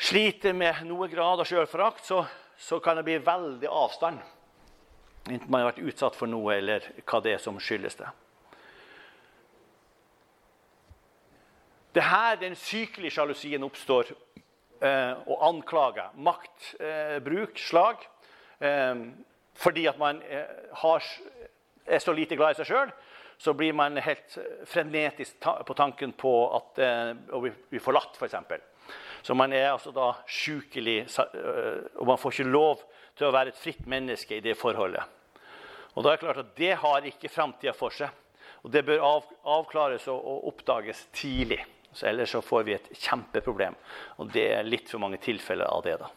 sliter 0.00 0.56
med 0.56 0.82
noe 0.88 1.08
grad 1.12 1.40
av 1.40 1.48
sjølforakt, 1.48 2.04
så, 2.04 2.24
så, 2.58 2.80
kan 2.84 2.98
det 2.98 3.06
bli 3.08 3.18
veldig 3.24 3.70
avstand. 3.70 4.20
Enten 5.28 5.48
man 5.48 5.62
har 5.62 5.72
vært 5.72 5.84
utsatt 5.92 6.18
for 6.18 6.30
noe, 6.30 6.56
eller 6.56 6.84
hva 7.04 7.22
det 7.24 7.36
er 7.36 7.42
som 7.42 7.60
skyldes 7.60 8.00
det. 8.00 8.10
Det 11.94 12.02
er 12.04 12.10
her 12.10 12.38
den 12.40 12.54
sykelige 12.54 13.16
sjalusien 13.16 13.64
oppstår, 13.66 14.12
eh, 14.84 15.14
og 15.26 15.42
anklager. 15.48 16.12
Maktbruk, 16.14 17.56
eh, 17.56 17.64
slag. 17.66 18.06
Eh, 18.60 19.04
fordi 19.60 19.86
at 19.90 19.98
man 19.98 20.22
eh, 20.22 20.44
har 20.82 21.04
er 21.90 22.02
så 22.02 22.14
lite 22.16 22.38
glad 22.38 22.54
i 22.54 22.60
seg 22.60 22.70
sjøl, 22.70 22.92
så 23.40 23.54
blir 23.56 23.72
man 23.72 23.96
helt 24.04 24.36
frenetisk 24.68 25.40
på 25.66 25.74
tanken 25.76 26.12
på 26.12 26.32
at, 26.56 26.78
eh, 26.84 27.12
å 27.32 27.40
bli 27.42 27.80
forlatt, 27.80 28.18
f.eks. 28.20 28.36
Så 29.22 29.36
man 29.36 29.52
er 29.52 29.70
altså 29.70 29.92
da 29.92 30.12
sjukelig 30.28 30.98
eh, 31.04 31.80
Og 32.00 32.06
man 32.08 32.18
får 32.18 32.32
ikke 32.34 32.52
lov 32.52 32.82
til 33.18 33.28
å 33.28 33.34
være 33.34 33.52
et 33.52 33.60
fritt 33.60 33.86
menneske 33.88 34.38
i 34.38 34.44
det 34.44 34.56
forholdet. 34.58 35.04
Og 35.94 36.04
da 36.04 36.12
er 36.12 36.16
det 36.16 36.24
klart 36.24 36.40
at 36.42 36.54
Det 36.56 36.72
har 36.82 37.08
ikke 37.08 37.32
framtida 37.32 37.74
for 37.76 37.94
seg. 37.94 38.08
Og 38.64 38.72
Det 38.72 38.84
bør 38.84 39.04
av, 39.04 39.28
avklares 39.44 40.08
og, 40.08 40.20
og, 40.20 40.48
oppdages 40.52 41.06
tidlig. 41.16 41.60
Så 41.92 42.06
ellers 42.06 42.32
så 42.36 42.42
får 42.44 42.64
vi 42.68 42.76
et 42.76 42.90
kjempeproblem. 42.92 43.76
Og 44.22 44.30
det 44.32 44.46
er 44.54 44.68
litt 44.68 44.88
for 44.90 45.02
mange 45.02 45.18
tilfeller 45.22 45.66
av 45.66 45.84
det. 45.84 45.96
da. 46.00 46.10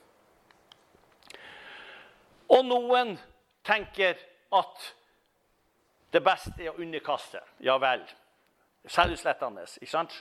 Og 2.54 2.68
noen 2.68 3.16
tenker 3.66 4.20
at 4.54 4.92
det 6.14 6.22
beste 6.24 6.54
er 6.62 6.74
å 6.74 6.78
underkaste. 6.82 7.42
Ja 7.66 7.80
vel. 7.82 8.04
Selvutslettende. 8.86 9.66
ikke 9.82 9.92
sant? 9.92 10.14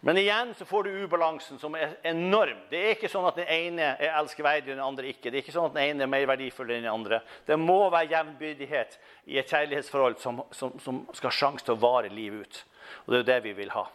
Men 0.00 0.18
igjen 0.18 0.52
så 0.54 0.64
får 0.64 0.84
du 0.84 0.90
ubalansen 1.02 1.58
som 1.58 1.74
er 1.74 1.96
enorm. 2.06 2.60
Det 2.70 2.78
er 2.78 2.92
ikke 2.94 3.10
sånn 3.10 3.26
at 3.26 3.38
den 3.38 3.48
ene 3.50 3.88
er 3.98 4.14
elskverdig 4.20 4.70
og 4.70 4.76
den 4.76 4.84
andre 4.84 5.08
ikke. 5.10 5.30
Det 5.30 5.40
er 5.40 5.42
ikke 5.42 5.54
sånn 5.56 5.70
at 5.72 5.74
den 5.74 5.90
ene 5.90 6.06
er 6.06 6.12
mer 6.12 6.26
verdifull 6.30 6.70
enn 6.70 6.84
den 6.86 6.92
andre. 6.92 7.18
Det 7.46 7.58
må 7.58 7.80
være 7.90 8.12
jevnbyrdighet 8.12 8.98
i 9.26 9.40
et 9.42 9.50
kjærlighetsforhold 9.50 10.20
som, 10.22 10.44
som, 10.54 10.76
som 10.82 11.00
skal 11.10 11.32
ha 11.32 11.34
sjanse 11.34 11.66
til 11.66 11.74
å 11.74 11.82
vare 11.82 12.12
livet 12.14 12.46
ut. 12.46 12.60
Og 13.04 13.10
det 13.10 13.18
er 13.18 13.24
jo 13.24 13.30
det 13.32 13.40
vi 13.48 13.54
vil 13.58 13.74
ha. 13.74 13.88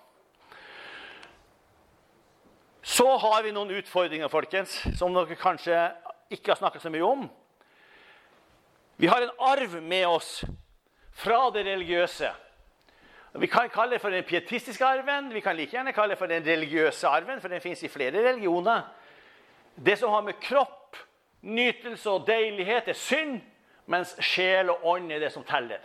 Så 2.83 3.07
har 3.23 3.45
vi 3.45 3.53
noen 3.55 3.71
utfordringer, 3.79 4.27
folkens, 4.27 4.75
som 4.99 5.15
dere 5.15 5.39
kanskje 5.39 5.85
ikke 6.35 6.51
har 6.51 6.59
snakka 6.59 6.83
så 6.83 6.91
mye 6.91 7.07
om. 7.07 7.23
Vi 8.99 9.07
har 9.07 9.23
en 9.23 9.31
arv 9.39 9.79
med 9.79 10.03
oss 10.07 10.41
fra 11.13 11.49
det 11.53 11.65
religiøse. 11.67 12.31
Vi 13.33 13.47
kan 13.49 13.69
kalle 13.73 13.95
det 13.95 14.01
for 14.01 14.13
den 14.13 14.25
pietistiske 14.25 14.85
arven, 14.85 15.31
vi 15.33 15.41
kan 15.41 15.55
like 15.57 15.73
gjerne 15.73 15.93
kalle 15.93 16.13
det 16.13 16.19
for 16.19 16.29
den 16.29 16.45
religiøse 16.45 17.07
arven, 17.07 17.41
for 17.41 17.49
den 17.49 17.61
fins 17.61 17.81
i 17.83 17.89
flere 17.89 18.21
religioner. 18.29 18.81
Det 19.75 19.97
som 19.99 20.13
har 20.13 20.21
med 20.21 20.37
kropp, 20.41 20.97
nytelse 21.41 22.09
og 22.09 22.27
deilighet, 22.27 22.87
er 22.87 22.97
synd, 22.97 23.41
mens 23.89 24.13
sjel 24.21 24.69
og 24.69 24.85
ånd 24.85 25.11
er 25.11 25.19
det 25.19 25.31
som 25.33 25.43
teller. 25.43 25.81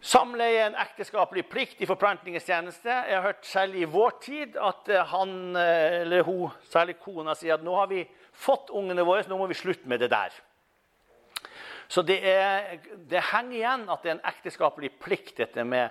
Samleie 0.00 0.62
er 0.62 0.70
en 0.70 0.78
ekteskapelig 0.80 1.42
plikt 1.50 1.82
i 1.84 1.88
forplantningens 1.88 2.46
tjeneste. 2.48 2.88
Jeg 2.88 3.16
har 3.18 3.26
hørt 3.26 3.44
selv 3.44 3.74
i 3.76 3.84
vår 3.84 4.14
tid 4.24 4.54
at 4.56 4.88
eh, 4.88 5.02
han 5.10 5.56
eh, 5.60 6.00
eller 6.00 6.22
hun, 6.24 6.54
særlig 6.72 6.96
kona, 7.02 7.34
sier 7.36 7.58
at 7.58 7.66
nå 7.66 7.74
har 7.76 7.90
vi 7.90 8.06
fått 8.32 8.72
ungene 8.72 9.04
våre, 9.04 9.26
så 9.26 9.32
nå 9.32 9.36
må 9.42 9.50
vi 9.50 9.58
slutte 9.58 9.90
med 9.90 10.00
det 10.00 10.08
der. 10.14 10.32
Så 11.90 12.02
det, 12.06 12.20
er, 12.22 12.78
det 13.10 13.22
henger 13.32 13.56
igjen 13.56 13.88
at 13.90 14.04
det 14.04 14.12
er 14.12 14.16
en 14.18 14.28
ekteskapelig 14.30 14.92
plikt, 15.02 15.34
dette 15.40 15.64
med 15.66 15.90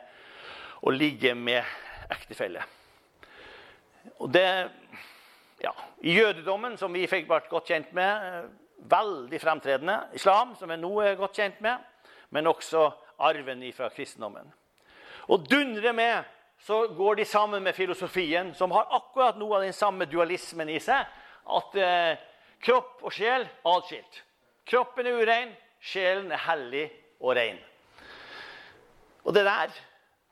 å 0.87 0.93
ligge 0.95 1.33
med 1.35 1.59
ektefelle. 2.15 2.63
Og 4.23 4.31
det 4.31 4.47
ja, 5.59 5.73
I 6.07 6.15
jødedommen, 6.15 6.77
som 6.79 6.93
vi 6.95 7.03
fikk 7.11 7.27
vært 7.27 7.49
godt 7.51 7.67
kjent 7.67 7.91
med, 7.95 8.47
veldig 8.87 9.41
fremtredende. 9.43 9.97
Islam, 10.15 10.55
som 10.55 10.71
vi 10.71 10.79
nå 10.79 10.93
er 11.03 11.19
godt 11.19 11.35
kjent 11.35 11.59
med, 11.61 11.83
men 12.31 12.47
også 12.47 12.85
arven 13.19 13.65
fra 13.75 13.89
kristendommen. 13.91 14.47
Og 15.27 15.43
dundre 15.51 15.91
med 15.93 16.23
så 16.63 16.85
går 16.95 17.19
de 17.19 17.25
sammen 17.25 17.63
med 17.63 17.75
filosofien, 17.75 18.53
som 18.55 18.71
har 18.71 18.87
akkurat 18.95 19.37
noe 19.39 19.59
av 19.59 19.67
den 19.67 19.75
samme 19.75 20.07
dualismen 20.11 20.69
i 20.71 20.79
seg. 20.83 21.07
At 21.49 21.75
eh, 21.79 22.19
kropp 22.63 23.03
og 23.03 23.15
sjel 23.15 23.47
atskilt. 23.67 24.23
Kroppen 24.67 25.07
er 25.07 25.19
urein, 25.19 25.53
sjelen 25.79 26.31
er 26.31 26.43
hellig 26.47 26.87
og 27.19 27.35
ren. 27.37 27.59
Og 29.23 29.35
det 29.35 29.45
der 29.47 29.71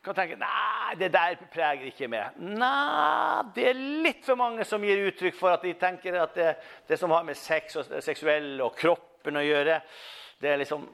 kan 0.03 0.15
tenke 0.15 0.38
nei, 0.39 0.95
det 0.99 1.10
der 1.12 1.39
preger 1.51 1.89
ikke 1.89 2.07
meg. 2.12 2.38
Nei, 2.39 3.43
det 3.55 3.65
er 3.71 3.81
litt 4.05 4.23
for 4.25 4.39
mange 4.39 4.65
som 4.67 4.83
gir 4.86 5.07
uttrykk 5.10 5.36
for 5.36 5.55
at 5.55 5.65
de 5.65 5.73
tenker 5.79 6.15
at 6.21 6.38
det, 6.38 6.53
det 6.88 6.99
som 6.99 7.12
har 7.12 7.25
med 7.27 7.38
sex 7.39 7.75
og 7.79 7.89
seksuell 8.03 8.55
og 8.63 8.77
kroppen 8.77 9.39
å 9.39 9.43
gjøre, 9.43 9.81
det 10.39 10.53
er 10.53 10.62
liksom 10.62 10.86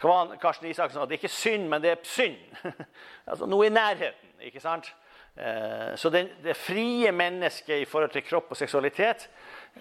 hva 0.00 0.14
var 0.14 0.38
Karsten 0.40 0.70
Isaksen 0.70 0.96
sa? 0.96 1.04
Det 1.04 1.18
er 1.18 1.20
ikke 1.20 1.32
synd, 1.32 1.66
men 1.68 1.82
det 1.82 1.90
er 1.92 2.04
synd. 2.08 2.38
altså 3.30 3.48
Noe 3.48 3.68
i 3.68 3.72
nærheten. 3.72 4.30
ikke 4.48 4.62
sant? 4.62 4.88
Eh, 5.36 5.92
så 6.00 6.10
det, 6.10 6.22
det, 6.44 6.56
frie 6.56 7.12
mennesket 7.12 7.82
i 7.82 7.88
forhold 7.88 8.10
til 8.14 8.24
kropp 8.24 8.54
og 8.54 8.56
seksualitet 8.56 9.28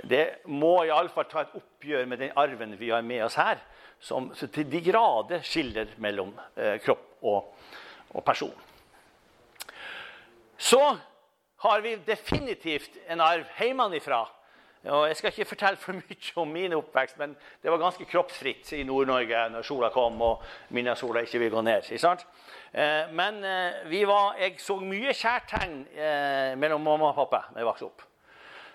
det 0.04 0.26
må 0.46 0.84
iallfall 0.86 1.28
ta 1.30 1.44
et 1.44 1.60
oppgjør 1.60 2.08
med 2.10 2.22
den 2.22 2.34
arven 2.40 2.76
vi 2.80 2.92
har 2.94 3.06
med 3.06 3.24
oss 3.26 3.38
her, 3.40 3.62
som 4.00 4.30
til 4.32 4.68
de 4.70 4.82
grader 4.86 5.44
skiller 5.44 5.92
mellom 6.00 6.32
eh, 6.56 6.78
kropp 6.84 7.24
og, 7.28 7.54
og 8.16 8.26
person. 8.26 8.56
Så 10.60 10.82
har 11.64 11.82
vi 11.84 11.96
definitivt 12.08 13.00
en 13.08 13.24
arv 13.24 13.48
hjemmefra 13.60 14.26
og 14.88 15.10
jeg 15.10 15.18
skal 15.20 15.34
ikke 15.34 15.46
fortelle 15.50 15.78
for 15.78 15.98
mye 16.00 16.34
om 16.40 16.52
min 16.56 16.74
oppvekst, 16.78 17.18
men 17.20 17.36
det 17.64 17.72
var 17.72 17.82
ganske 17.82 18.06
kroppsfritt 18.08 18.72
i 18.78 18.84
Nord-Norge 18.88 19.42
når 19.52 19.66
sola 19.68 19.90
kom 19.92 20.22
og 20.24 20.46
midnattssola 20.72 21.26
ikke 21.26 21.42
vil 21.44 21.52
gå 21.52 21.64
ned. 21.68 21.90
Eh, 22.72 23.12
men 23.12 23.44
eh, 23.44 23.98
var, 24.08 24.38
jeg 24.40 24.56
så 24.64 24.80
mye 24.80 25.12
kjærtegn 25.12 25.82
mellom 26.60 26.88
mamma 26.88 27.12
og 27.12 27.20
pappa 27.20 27.50
da 27.52 27.60
jeg 27.60 27.68
vokste 27.68 27.90
opp. 27.90 28.09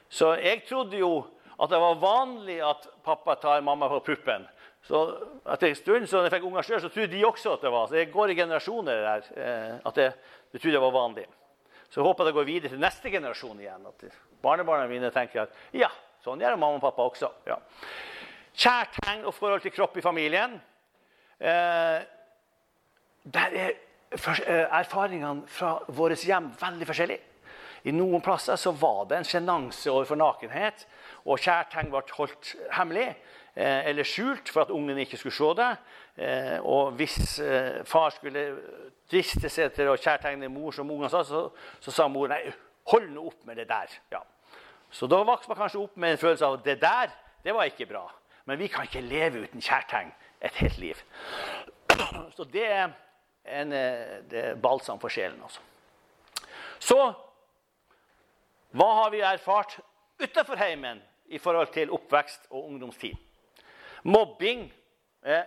Så 0.09 0.35
jeg 0.41 0.65
trodde 0.69 0.99
jo 0.99 1.25
at 1.55 1.71
det 1.71 1.79
var 1.81 2.01
vanlig 2.03 2.59
at 2.67 2.89
pappa 3.05 3.37
tar 3.39 3.63
mamma 3.63 3.89
på 3.89 4.03
puppen. 4.11 4.47
Så 4.85 5.01
etter 5.49 5.71
en 5.71 5.79
stund 5.79 6.09
så 6.11 6.25
jeg 6.25 6.35
fikk 6.35 6.49
unger 6.49 6.67
selv, 6.67 6.83
så 6.85 6.91
trodde 6.93 7.15
de 7.15 7.25
også 7.25 7.55
at 7.55 7.63
det 7.65 7.73
var. 7.73 7.87
Så 7.89 7.97
det 7.97 8.11
går 8.13 8.33
i 8.33 8.37
generasjoner 8.37 9.01
der 9.07 9.81
at 9.81 9.97
det, 9.97 10.11
de 10.53 10.59
trodde 10.59 10.77
det 10.77 10.83
var 10.85 10.97
vanlig. 10.99 11.25
Så 11.89 12.01
jeg 12.01 12.09
håper 12.09 12.27
det 12.27 12.35
går 12.35 12.49
videre 12.49 12.73
til 12.73 12.83
neste 12.83 13.11
generasjon 13.11 13.61
igjen. 13.63 13.87
At 13.87 14.05
barnebarna 14.43 14.89
mine 14.91 15.13
tenker 15.15 15.45
at 15.45 15.57
ja, 15.73 15.89
sånn 16.25 16.43
gjør 16.43 16.59
mamma 16.59 16.81
og 16.81 16.85
pappa 16.85 17.07
også. 17.07 17.31
Ja. 17.49 17.61
Kjærtegn 18.55 19.25
og 19.25 19.35
forhold 19.35 19.63
til 19.65 19.75
kropp 19.75 19.97
i 19.99 20.05
familien. 20.05 20.59
Eh, 21.39 22.01
der 23.25 23.57
er 23.59 23.71
eh, 23.71 24.67
erfaringene 24.69 25.47
fra 25.51 25.77
våre 25.95 26.19
hjem 26.19 26.53
veldig 26.61 26.89
forskjellige. 26.91 27.34
I 27.85 27.93
noen 27.93 28.23
plasser 28.25 28.57
så 28.57 28.73
var 28.81 29.05
det 29.11 29.19
en 29.19 29.27
sjenanse 29.29 29.93
overfor 29.93 30.17
nakenhet, 30.17 30.87
og 31.29 31.41
kjærtegn 31.41 31.91
ble 31.93 32.01
holdt 32.17 32.55
hemmelig 32.73 33.11
eh, 33.11 33.85
eller 33.91 34.09
skjult 34.09 34.49
for 34.53 34.65
at 34.65 34.73
ungen 34.73 35.01
ikke 35.03 35.19
skulle 35.21 35.37
se 35.37 35.51
det. 35.59 35.71
Eh, 36.25 36.57
og 36.65 36.95
hvis 36.97 37.19
eh, 37.45 37.83
far 37.89 38.15
skulle 38.15 38.45
driste 39.11 39.51
seg 39.53 39.75
til 39.77 39.91
å 39.93 39.99
kjærtegne 40.01 40.49
mor, 40.53 40.73
som 40.73 40.89
ungene 40.89 41.11
sa, 41.13 41.21
så, 41.29 41.47
så, 41.85 41.93
sa 41.93 42.07
mor 42.09 42.33
nei, 42.33 42.41
hold 42.93 43.11
nå 43.13 43.27
opp 43.29 43.45
med 43.49 43.61
det 43.61 43.69
der. 43.69 43.93
Ja. 44.15 44.23
Så 44.95 45.09
da 45.11 45.21
vokste 45.27 45.53
man 45.53 45.61
kanskje 45.61 45.83
opp 45.83 46.01
med 46.01 46.15
en 46.15 46.23
følelse 46.23 46.49
av 46.49 46.59
at 46.61 46.65
det 46.65 46.79
der 46.81 47.13
det 47.45 47.53
var 47.53 47.69
ikke 47.69 47.89
bra. 47.91 48.07
Men 48.49 48.61
vi 48.61 48.71
kan 48.73 48.89
ikke 48.89 49.05
leve 49.05 49.45
uten 49.45 49.61
kjærtegn 49.65 50.13
et 50.45 50.57
helt 50.63 50.81
liv. 50.81 51.05
Så 52.37 52.49
det 52.49 52.65
er 52.65 52.89
en 53.45 53.73
det 53.73 54.41
er 54.41 54.61
balsam 54.61 55.01
for 55.01 55.13
sjelen. 55.13 55.41
Også. 55.45 55.61
Så 56.81 56.99
hva 58.75 58.89
har 59.01 59.11
vi 59.15 59.21
erfart 59.23 59.77
utenfor 60.19 60.59
heimen 60.59 61.03
i 61.31 61.39
forhold 61.39 61.71
til 61.75 61.93
oppvekst 61.95 62.49
og 62.51 62.65
ungdomstid? 62.65 63.15
Mobbing 64.05 64.67
eh, 65.23 65.45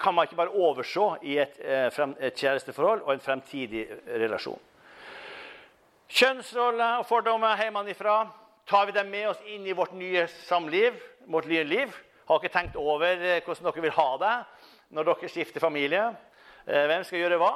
kan 0.00 0.14
man 0.14 0.24
ikke 0.24 0.38
bare 0.40 0.56
overse 0.56 1.10
i 1.22 1.36
et, 1.38 1.60
eh, 1.60 2.08
et 2.18 2.34
kjæresteforhold 2.34 3.04
og 3.04 3.12
en 3.12 3.20
fremtidig 3.20 3.84
relasjon. 4.08 4.60
Kjønnsroller 6.08 7.02
og 7.02 7.06
fordommer 7.06 7.60
hjemmefra 7.60 8.22
tar 8.68 8.86
vi 8.88 8.96
dem 8.96 9.10
med 9.12 9.28
oss 9.28 9.44
inn 9.44 9.66
i 9.66 9.76
vårt 9.76 9.92
nye 9.92 10.26
samliv. 10.48 10.96
vårt 11.28 11.46
nye 11.46 11.64
liv. 11.64 11.92
Har 12.24 12.40
ikke 12.40 12.52
tenkt 12.52 12.76
over 12.76 13.04
eh, 13.04 13.42
hvordan 13.44 13.64
dere 13.64 13.82
vil 13.82 13.92
ha 13.92 14.16
det 14.16 14.36
når 14.96 15.04
dere 15.04 15.28
skifter 15.28 15.60
familie. 15.60 16.16
Eh, 16.66 16.86
hvem 16.88 17.04
skal 17.04 17.18
gjøre 17.18 17.38
hva? 17.40 17.52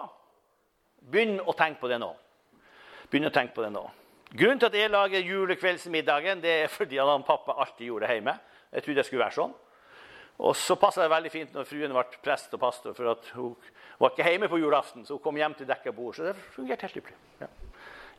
Begynn 1.01 1.41
å 1.41 1.57
tenke 1.57 1.81
på 1.81 1.88
det 1.88 1.99
nå. 2.01 2.12
Begynn 3.09 3.31
å 3.31 3.33
tenke 3.33 3.57
på 3.57 3.65
det 3.65 3.73
nå. 3.73 3.87
Grunnen 4.33 4.61
til 4.62 4.71
at 4.71 4.77
jeg 4.79 4.90
lager 4.90 5.27
julekveldsmiddagen, 5.29 6.40
det 6.40 6.53
er 6.62 6.71
fordi 6.73 6.97
han 6.97 7.21
og 7.21 7.27
pappa 7.29 7.53
alltid 7.61 7.90
gjorde 7.90 8.07
det 8.07 8.14
hjemme. 8.16 8.33
Jeg 8.73 8.85
trodde 8.85 9.01
det 9.03 9.07
skulle 9.07 9.25
være 9.27 9.37
sånn. 9.37 9.53
Og 10.42 10.55
så 10.57 10.77
passa 10.81 11.05
det 11.05 11.12
veldig 11.12 11.33
fint 11.33 11.53
når 11.53 11.68
fruen 11.68 11.92
ble 11.92 12.05
prest 12.25 12.55
og 12.57 12.62
pastor, 12.62 12.95
for 12.97 13.12
at 13.12 13.29
hun 13.37 13.53
var 14.01 14.14
ikke 14.14 14.31
hjemme 14.31 14.49
på 14.49 14.62
julaften. 14.62 15.05
Så 15.05 15.18
hun 15.18 15.23
kom 15.27 15.37
hjem 15.37 15.59
til 15.59 15.68
dekka 15.68 15.92
bord. 15.92 16.16
Så 16.16 16.25
det 16.31 16.37
fungerte 16.55 16.88
helt 16.88 16.97
ypperlig. 17.03 17.18
Ja. 17.42 17.51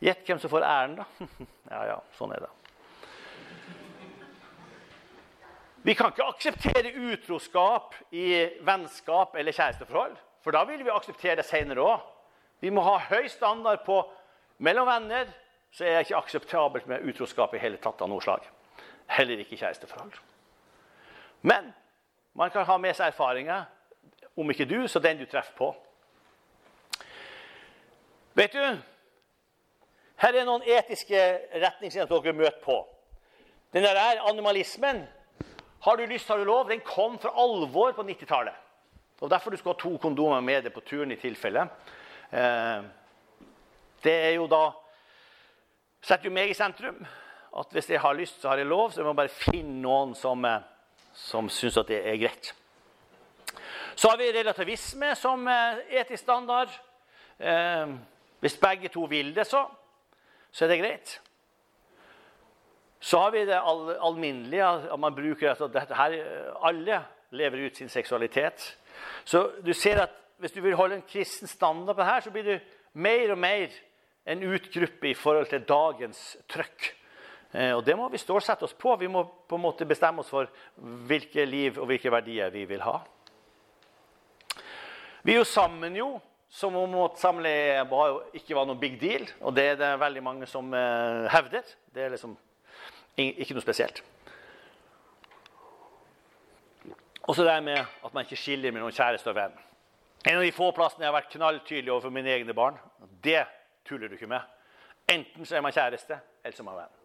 Gjett 0.04 0.22
hvem 0.28 0.42
som 0.42 0.52
får 0.52 0.68
æren, 0.68 0.96
da. 1.00 1.08
ja, 1.74 1.82
ja, 1.90 1.98
sånn 2.14 2.36
er 2.36 2.46
det. 2.46 2.52
Vi 5.84 5.92
kan 5.98 6.14
ikke 6.14 6.30
akseptere 6.30 6.94
utroskap 7.10 7.98
i 8.14 8.28
vennskap 8.64 9.34
eller 9.36 9.52
kjæresteforhold. 9.52 10.14
For 10.46 10.54
da 10.54 10.62
vil 10.68 10.80
vi 10.86 10.94
akseptere 10.94 11.42
det 11.42 11.48
senere 11.48 11.82
òg. 11.82 12.06
Vi 12.62 12.70
må 12.72 12.86
ha 12.86 13.00
høy 13.10 13.26
standard 13.28 13.82
på 13.84 13.98
mellom 14.64 14.88
venner, 14.88 15.28
så 15.74 15.84
er 15.84 15.96
det 15.96 16.04
ikke 16.06 16.20
akseptabelt 16.22 16.86
med 16.86 17.02
utroskap 17.08 17.54
i 17.54 17.58
hele 17.62 17.80
tatt 17.82 18.02
av 18.02 18.10
noe 18.10 18.22
slag. 18.22 18.44
Heller 19.10 19.40
ikke 19.42 19.58
kjæresteforhold. 19.58 20.14
Men 21.42 21.72
man 22.38 22.50
kan 22.54 22.66
ha 22.68 22.76
med 22.78 22.94
seg 22.94 23.10
erfaringer. 23.10 23.66
Om 24.38 24.50
ikke 24.50 24.68
du, 24.70 24.78
så 24.88 25.02
den 25.02 25.18
du 25.18 25.26
treffer 25.26 25.54
på. 25.58 25.72
Vet 28.38 28.54
du, 28.54 28.62
her 30.22 30.38
er 30.38 30.46
noen 30.46 30.62
etiske 30.66 31.20
retningslinjer 31.52 32.10
dere 32.10 32.34
møter 32.34 32.62
på. 32.62 32.78
Den 33.74 33.82
der 33.82 34.22
animalismen, 34.30 35.02
har 35.84 35.96
du 35.98 36.06
lyst, 36.06 36.28
har 36.28 36.38
du 36.38 36.46
lov, 36.46 36.68
den 36.70 36.80
kom 36.86 37.18
for 37.18 37.34
alvor 37.34 37.92
på 37.92 38.06
90-tallet. 38.06 38.54
Og 39.20 39.30
Derfor 39.30 39.50
du 39.50 39.56
skal 39.56 39.74
ha 39.74 39.78
to 39.78 39.96
kondomer 39.98 40.40
med 40.40 40.64
deg 40.64 40.74
på 40.74 40.82
turen 40.86 41.12
i 41.12 41.18
tilfelle. 41.18 41.66
Eh, 42.30 42.86
det 44.04 44.14
er 44.14 44.34
jo 44.38 44.46
da 44.50 44.64
setter 46.04 46.28
jo 46.28 46.34
meg 46.34 46.52
i 46.52 46.56
sentrum. 46.56 47.00
At 47.54 47.72
hvis 47.72 47.88
jeg 47.90 48.02
har 48.02 48.16
lyst, 48.18 48.40
så 48.42 48.50
har 48.50 48.60
jeg 48.60 48.68
lov. 48.68 48.90
Så 48.92 49.00
jeg 49.00 49.08
må 49.08 49.14
bare 49.16 49.32
finne 49.32 49.80
noen 49.82 50.14
som, 50.18 50.44
eh, 50.44 50.64
som 51.14 51.48
syns 51.48 51.78
at 51.80 51.88
det 51.88 52.00
er 52.02 52.20
greit. 52.20 52.52
Så 53.94 54.10
har 54.10 54.18
vi 54.18 54.32
relativisme 54.34 55.14
som 55.16 55.46
eh, 55.48 55.84
etisk 56.00 56.22
standard. 56.24 56.72
Eh, 57.38 57.94
hvis 58.40 58.58
begge 58.60 58.90
to 58.92 59.06
vil 59.08 59.32
det, 59.36 59.46
så, 59.46 59.64
så 60.50 60.64
er 60.64 60.74
det 60.74 60.80
greit. 60.82 61.20
Så 63.00 63.20
har 63.20 63.30
vi 63.30 63.44
det 63.46 63.56
all, 63.60 63.96
alminnelige. 64.00 64.66
at 64.92 65.00
man 65.00 65.14
bruker 65.14 65.52
at 65.52 65.72
dette 65.72 65.94
her, 65.94 66.18
Alle 66.62 67.04
lever 67.30 67.66
ut 67.66 67.76
sin 67.76 67.88
seksualitet. 67.88 68.78
Så 69.24 69.50
du 69.66 69.72
ser 69.72 70.02
at 70.02 70.10
hvis 70.38 70.52
du 70.52 70.60
vil 70.60 70.74
holde 70.74 70.96
en 70.96 71.08
kristen 71.08 71.48
standard 71.48 71.94
på 71.94 72.02
det 72.02 72.10
her, 72.10 72.20
så 72.20 72.30
blir 72.30 72.42
du 72.42 72.58
mer 72.92 73.30
og 73.30 73.38
mer 73.38 73.68
en 74.24 74.42
utgruppe 74.42 75.10
i 75.10 75.16
forhold 75.16 75.50
til 75.50 75.64
dagens 75.68 76.20
trøkk. 76.48 76.90
Eh, 77.52 77.72
og 77.76 77.84
Det 77.84 77.96
må 77.96 78.08
vi 78.08 78.18
stålsette 78.18 78.66
oss 78.66 78.74
på. 78.74 78.96
Vi 78.96 79.08
må 79.08 79.24
på 79.48 79.58
en 79.58 79.64
måte 79.64 79.86
bestemme 79.86 80.24
oss 80.24 80.32
for 80.32 80.48
hvilke 81.08 81.44
liv 81.46 81.78
og 81.78 81.86
hvilke 81.90 82.12
verdier 82.12 82.50
vi 82.54 82.64
vil 82.68 82.82
ha. 82.82 82.98
Vi 85.24 85.32
er 85.32 85.40
jo 85.40 85.48
sammen 85.48 85.94
jo, 85.96 86.08
som 86.52 86.74
om 86.76 86.96
å 87.00 87.04
samleie 87.18 87.84
ikke 88.36 88.56
var 88.56 88.66
noen 88.68 88.80
big 88.80 88.98
deal. 89.00 89.24
Og 89.40 89.54
det 89.56 89.68
er 89.72 89.78
det 89.80 89.92
veldig 90.00 90.22
mange 90.22 90.48
som 90.50 90.72
eh, 90.74 91.30
hevder. 91.32 91.64
Det 91.94 92.02
er 92.02 92.16
liksom 92.16 92.36
Ikke 93.16 93.54
noe 93.54 93.62
spesielt. 93.62 94.00
Og 97.24 97.36
så 97.36 97.44
det 97.46 97.60
med 97.62 97.78
at 97.78 98.12
man 98.12 98.24
ikke 98.24 98.36
skiller 98.36 98.72
mellom 98.74 98.90
kjæreste 98.90 99.30
og 99.30 99.36
venn. 99.38 99.54
En 100.26 100.40
av 100.40 100.42
de 100.42 100.50
få 100.56 100.72
plassene 100.74 101.04
jeg 101.04 101.12
har 101.12 101.16
vært 101.20 101.30
knalltydelig 101.32 101.92
overfor 101.92 102.12
mine 102.12 102.32
egne 102.32 102.56
barn. 102.56 102.76
Det 103.22 103.44
tuller 103.84 104.08
du 104.08 104.16
ikke 104.18 104.30
med. 104.30 104.40
Enten 105.08 105.46
så 105.46 105.56
er 105.56 105.64
man 105.64 105.74
kjæreste, 105.74 106.18
eller 106.44 106.56
så 106.56 106.62
er 106.62 106.68
man 106.68 106.80
venn. 106.82 107.00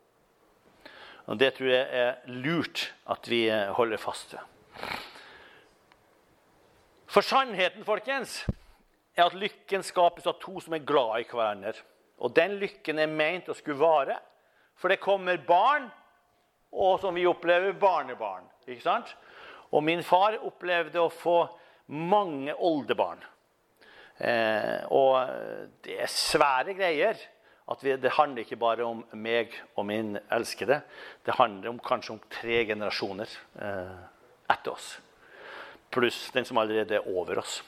Og 1.29 1.39
Det 1.39 1.53
tror 1.53 1.69
jeg 1.69 1.87
er 1.91 2.15
lurt 2.25 2.93
at 3.09 3.29
vi 3.29 3.43
eh, 3.49 3.71
holder 3.77 3.97
fast 4.01 4.33
ved. 4.33 4.41
For 7.09 7.25
sannheten, 7.25 7.85
folkens, 7.85 8.45
er 9.17 9.25
at 9.25 9.37
lykken 9.37 9.83
skapes 9.83 10.27
av 10.29 10.39
to 10.41 10.59
som 10.61 10.73
er 10.77 10.85
glad 10.85 11.19
i 11.21 11.27
hverandre. 11.29 11.73
Og 12.19 12.35
den 12.35 12.57
lykken 12.61 12.99
er 12.99 13.11
ment 13.11 13.49
å 13.49 13.55
skulle 13.57 13.79
vare. 13.81 14.17
For 14.79 14.91
det 14.91 15.01
kommer 15.03 15.39
barn, 15.45 15.89
og 16.71 16.99
som 17.01 17.17
vi 17.17 17.25
opplever, 17.27 17.73
barnebarn. 17.73 18.45
Ikke 18.67 18.85
sant? 18.85 19.15
Og 19.73 19.83
min 19.83 20.03
far 20.05 20.37
opplevde 20.45 21.01
å 21.01 21.11
få 21.13 21.39
mange 21.89 22.53
oldebarn. 22.55 23.21
Eh, 24.19 24.85
og 24.91 25.29
det 25.85 25.99
er 26.03 26.11
svære 26.11 26.75
greier. 26.77 27.19
Vi, 27.81 27.95
det 28.01 28.15
handler 28.17 28.43
ikke 28.43 28.57
bare 28.59 28.85
om 28.85 29.03
meg 29.13 29.53
og 29.77 29.85
min 29.85 30.15
elskede. 30.33 30.81
Det 31.25 31.37
handler 31.37 31.69
om, 31.69 31.79
kanskje 31.79 32.15
om 32.15 32.21
tre 32.33 32.63
generasjoner 32.65 33.29
eh, 33.61 33.99
etter 34.49 34.73
oss. 34.73 34.95
Pluss 35.93 36.29
den 36.33 36.45
som 36.45 36.57
allerede 36.57 36.97
er 36.97 37.07
over 37.07 37.43
oss. 37.43 37.59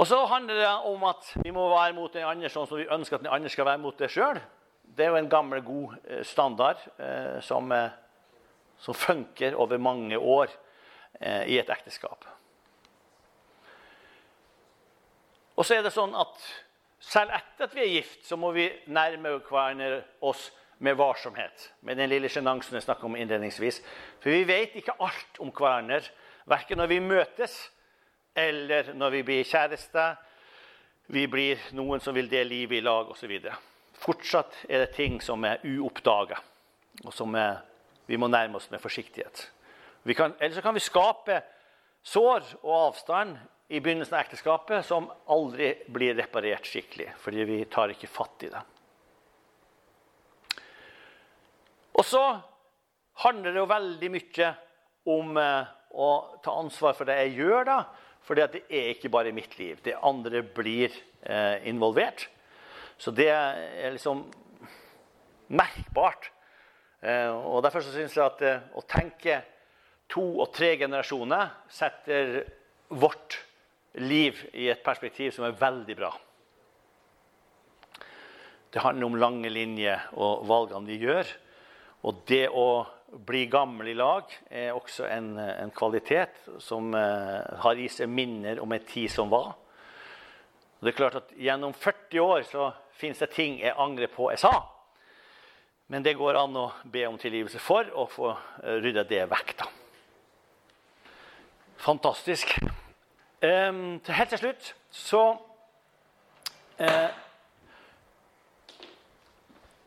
Og 0.00 0.06
så 0.08 0.16
handler 0.24 0.54
det 0.54 0.68
om 0.88 1.02
at 1.04 1.26
vi 1.44 1.50
må 1.52 1.66
være 1.68 1.92
mot 1.92 2.12
den 2.12 2.24
andre 2.24 2.48
sånn 2.48 2.68
som 2.68 2.78
vi 2.80 2.88
ønsker 2.88 3.18
at 3.18 3.24
den 3.26 3.32
andre 3.34 3.50
skal 3.52 3.68
være 3.68 3.82
mot 3.82 3.98
det 4.00 4.08
sjøl. 4.12 4.38
Det 4.80 5.04
er 5.04 5.12
jo 5.12 5.18
en 5.20 5.28
gammel, 5.32 5.60
god 5.64 5.96
eh, 6.08 6.22
standard 6.24 6.80
eh, 6.96 7.36
som, 7.44 7.68
eh, 7.72 7.92
som, 8.80 8.96
funker 8.96 9.58
over 9.60 9.78
mange 9.78 10.16
år 10.18 10.48
eh, 11.20 11.44
i 11.52 11.58
et 11.60 11.68
ekteskap. 11.72 12.24
Og 15.60 15.66
så 15.68 15.76
er 15.76 15.84
det 15.84 15.92
sånn 15.92 16.14
at 16.16 16.40
selv 17.04 17.34
etter 17.36 17.66
at 17.66 17.74
vi 17.76 17.82
er 17.84 17.92
gift, 17.98 18.22
så 18.24 18.38
må 18.40 18.54
vi 18.56 18.64
nærme 18.88 19.34
hverandre 19.44 19.98
oss 20.24 20.46
med 20.80 20.96
varsomhet. 20.96 21.66
Med 21.84 22.00
den 22.00 22.08
lille 22.08 22.30
sjenansen 22.32 22.78
jeg 22.78 22.86
snakka 22.86 23.04
om 23.04 23.18
innledningsvis. 23.20 23.82
For 24.22 24.32
vi 24.32 24.46
vet 24.48 24.78
ikke 24.80 24.96
alt 25.04 25.40
om 25.44 25.52
hverandre, 25.52 26.00
verken 26.48 26.80
når 26.80 26.88
vi 26.94 27.00
møtes 27.04 27.58
eller 28.40 28.94
når 28.96 29.12
vi 29.18 29.22
blir 29.28 29.44
kjærester, 29.44 30.16
vi 31.12 31.26
blir 31.28 31.60
noen 31.76 32.00
som 32.00 32.16
vil 32.16 32.30
dele 32.30 32.54
livet 32.54 32.78
i 32.78 32.84
lag 32.86 33.10
osv. 33.12 33.36
Fortsatt 34.00 34.62
er 34.64 34.86
det 34.86 34.94
ting 34.96 35.20
som 35.20 35.44
er 35.44 35.60
uoppdaga, 35.66 36.38
og 37.04 37.12
som 37.12 37.34
er, 37.36 37.58
vi 38.08 38.16
må 38.16 38.30
nærme 38.32 38.56
oss 38.56 38.70
med 38.72 38.80
forsiktighet. 38.80 39.50
Kan, 40.16 40.38
ellers 40.40 40.64
kan 40.64 40.76
vi 40.76 40.80
skape 40.80 41.42
sår 42.06 42.46
og 42.62 42.76
avstand 42.78 43.36
i 43.70 43.78
begynnelsen 43.78 44.16
av 44.16 44.24
ekteskapet 44.24 44.86
som 44.86 45.06
aldri 45.30 45.70
blir 45.94 46.16
reparert 46.18 46.66
skikkelig, 46.66 47.12
fordi 47.22 47.44
vi 47.46 47.58
tar 47.70 47.92
ikke 47.94 48.10
fatt 48.10 48.42
i 48.42 48.50
det. 48.50 48.62
Og 51.94 52.02
så 52.06 52.22
handler 53.22 53.54
det 53.54 53.60
jo 53.60 53.68
veldig 53.70 54.10
mye 54.10 54.48
om 55.14 55.38
eh, 55.38 55.70
å 55.94 56.08
ta 56.42 56.54
ansvar 56.58 56.96
for 56.98 57.06
det 57.06 57.18
jeg 57.20 57.36
gjør, 57.38 57.68
da, 57.68 57.78
for 58.26 58.38
det 58.38 58.64
er 58.66 58.90
ikke 58.90 59.12
bare 59.12 59.34
mitt 59.36 59.54
liv. 59.60 59.78
Det 59.84 59.94
andre 59.96 60.42
blir 60.42 60.90
eh, 61.22 61.62
involvert. 61.70 62.26
Så 62.98 63.14
det 63.14 63.28
er 63.30 63.94
liksom 63.94 64.24
merkbart. 65.54 66.32
Eh, 67.06 67.30
og 67.30 67.62
Derfor 67.62 67.86
så 67.86 67.94
syns 67.94 68.18
jeg 68.18 68.26
at 68.26 68.42
eh, 68.46 68.66
å 68.74 68.82
tenke 68.88 69.38
to 70.10 70.24
og 70.42 70.50
tre 70.58 70.72
generasjoner 70.80 71.54
setter 71.70 72.42
vårt 72.90 73.38
liv 73.98 74.38
i 74.52 74.68
et 74.70 74.82
perspektiv 74.84 75.32
som 75.34 75.46
er 75.46 75.58
veldig 75.58 75.96
bra. 75.98 76.10
Det 78.70 78.82
handler 78.84 79.06
om 79.06 79.18
lange 79.18 79.50
linjer 79.50 80.10
og 80.14 80.46
valgene 80.46 80.86
vi 80.86 81.00
gjør. 81.02 81.30
Og 82.06 82.22
det 82.28 82.46
å 82.48 82.86
bli 83.26 83.44
gammel 83.50 83.90
i 83.90 83.96
lag 83.98 84.30
er 84.48 84.76
også 84.76 85.08
en, 85.10 85.32
en 85.38 85.72
kvalitet 85.74 86.38
som 86.62 86.94
eh, 86.94 87.40
har 87.64 87.80
i 87.80 87.88
seg 87.90 88.08
minner 88.08 88.60
om 88.62 88.72
en 88.72 88.86
tid 88.86 89.10
som 89.10 89.32
var. 89.32 89.56
Og 90.78 90.86
det 90.86 90.92
er 90.92 91.00
klart 91.00 91.18
at 91.18 91.32
Gjennom 91.36 91.74
40 91.74 92.22
år 92.22 92.46
så 92.48 92.70
fins 92.96 93.18
det 93.20 93.32
ting 93.34 93.58
jeg 93.60 93.74
angrer 93.76 94.12
på 94.14 94.30
jeg 94.30 94.44
sa. 94.44 94.54
Men 95.90 96.06
det 96.06 96.14
går 96.14 96.38
an 96.38 96.54
å 96.56 96.68
be 96.86 97.02
om 97.08 97.18
tilgivelse 97.18 97.58
for 97.58 97.90
og 97.90 98.12
få 98.14 98.30
eh, 98.30 98.78
rydda 98.84 99.04
det 99.10 99.24
vekk. 99.32 99.56
da. 99.58 99.66
Fantastisk. 101.80 102.54
Um, 103.40 104.00
helt 104.04 104.28
til 104.28 104.38
slutt 104.38 104.74
så 104.92 105.22
uh, 106.80 107.12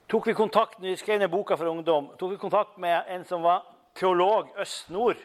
tok 0.10 0.26
vi 0.28 0.34
kontakt 0.34 0.80
når 0.80 0.90
vi 0.90 0.96
skrev 0.98 1.20
ned 1.22 1.30
boka 1.30 1.54
for 1.60 1.70
ungdom, 1.70 2.08
tok 2.18 2.32
vi 2.32 2.40
kontakt 2.42 2.80
med 2.82 3.12
en 3.14 3.26
som 3.30 3.46
var 3.46 3.62
teolog 3.96 4.50
øst-nord. 4.58 5.22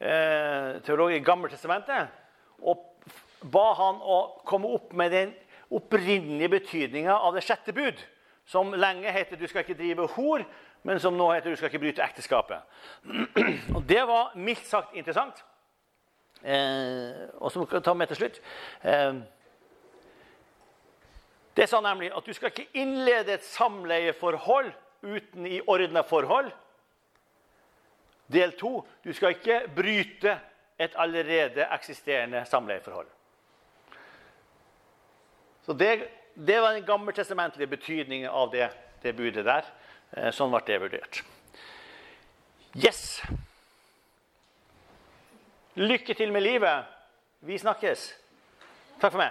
Eh, 0.00 0.80
teolog 0.82 1.12
i 1.14 1.20
Gammeltestamentet. 1.22 2.08
Og 2.58 2.80
ba 3.52 3.68
han 3.78 4.00
å 4.02 4.16
komme 4.48 4.72
opp 4.74 4.90
med 4.98 5.12
den 5.14 5.34
opprinnelige 5.70 6.50
betydninga 6.56 7.14
av 7.14 7.36
det 7.36 7.44
sjette 7.46 7.74
bud. 7.76 8.00
Som 8.46 8.72
lenge 8.72 9.12
heter 9.12 9.36
'du 9.36 9.46
skal 9.46 9.62
ikke 9.62 9.78
drive 9.78 10.08
hor', 10.16 10.44
men 10.82 11.00
som 11.00 11.14
nå 11.14 11.32
heter 11.32 11.50
'du 11.50 11.56
skal 11.56 11.68
ikke 11.68 11.78
bryte 11.78 12.02
ekteskapet'. 12.02 12.62
Og 13.76 13.88
Det 13.88 14.02
var 14.06 14.32
mildt 14.34 14.66
sagt 14.66 14.94
interessant. 14.94 15.44
Eh, 16.42 17.28
og 17.38 17.52
så 17.52 17.62
skal 17.62 17.78
jeg 17.78 17.86
ta 17.86 17.94
med 17.94 18.10
til 18.10 18.18
slutt. 18.18 18.40
Eh, 18.82 19.20
det 21.56 21.68
sa 21.68 21.80
nemlig 21.84 22.10
at 22.16 22.26
du 22.26 22.32
skal 22.34 22.50
ikke 22.50 22.80
innlede 22.80 23.36
et 23.36 23.46
samleieforhold 23.46 24.72
uten 25.02 25.46
i 25.46 25.60
ordna 25.66 26.02
forhold. 26.06 26.50
Del 28.32 28.54
to 28.58 28.80
du 29.04 29.12
skal 29.12 29.36
ikke 29.36 29.66
bryte 29.76 30.38
et 30.80 30.94
allerede 30.98 31.66
eksisterende 31.74 32.44
samleieforhold. 32.48 33.06
Så 35.62 35.76
det, 35.78 36.08
det 36.34 36.58
var 36.60 36.74
den 36.74 36.86
gammeltestamentlige 36.86 37.70
betydningen 37.70 38.30
av 38.30 38.50
det, 38.50 38.70
det 39.02 39.14
budet 39.16 39.44
der. 39.46 39.68
Eh, 40.16 40.32
sånn 40.34 40.50
ble 40.50 40.64
det 40.66 40.80
vurdert. 40.82 41.22
Yes. 42.72 43.20
Lykke 45.74 46.14
til 46.14 46.32
med 46.32 46.40
livet. 46.40 46.84
Vi 47.40 47.58
snakkes. 47.58 48.14
Takk 49.00 49.12
for 49.12 49.22
meg. 49.22 49.30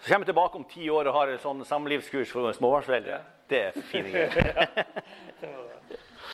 Så 0.00 0.12
kommer 0.12 0.22
jeg 0.22 0.30
tilbake 0.30 0.56
om 0.56 0.64
ti 0.70 0.86
år 0.88 1.10
og 1.10 1.18
har 1.18 1.32
et 1.34 1.42
sånn 1.42 1.64
samlivskurs 1.66 2.30
for 2.30 2.54
småbarnsforeldre. 2.54 3.18
Det 3.50 3.64
er 3.72 3.82
fine 3.90 4.12
greier. 4.14 6.06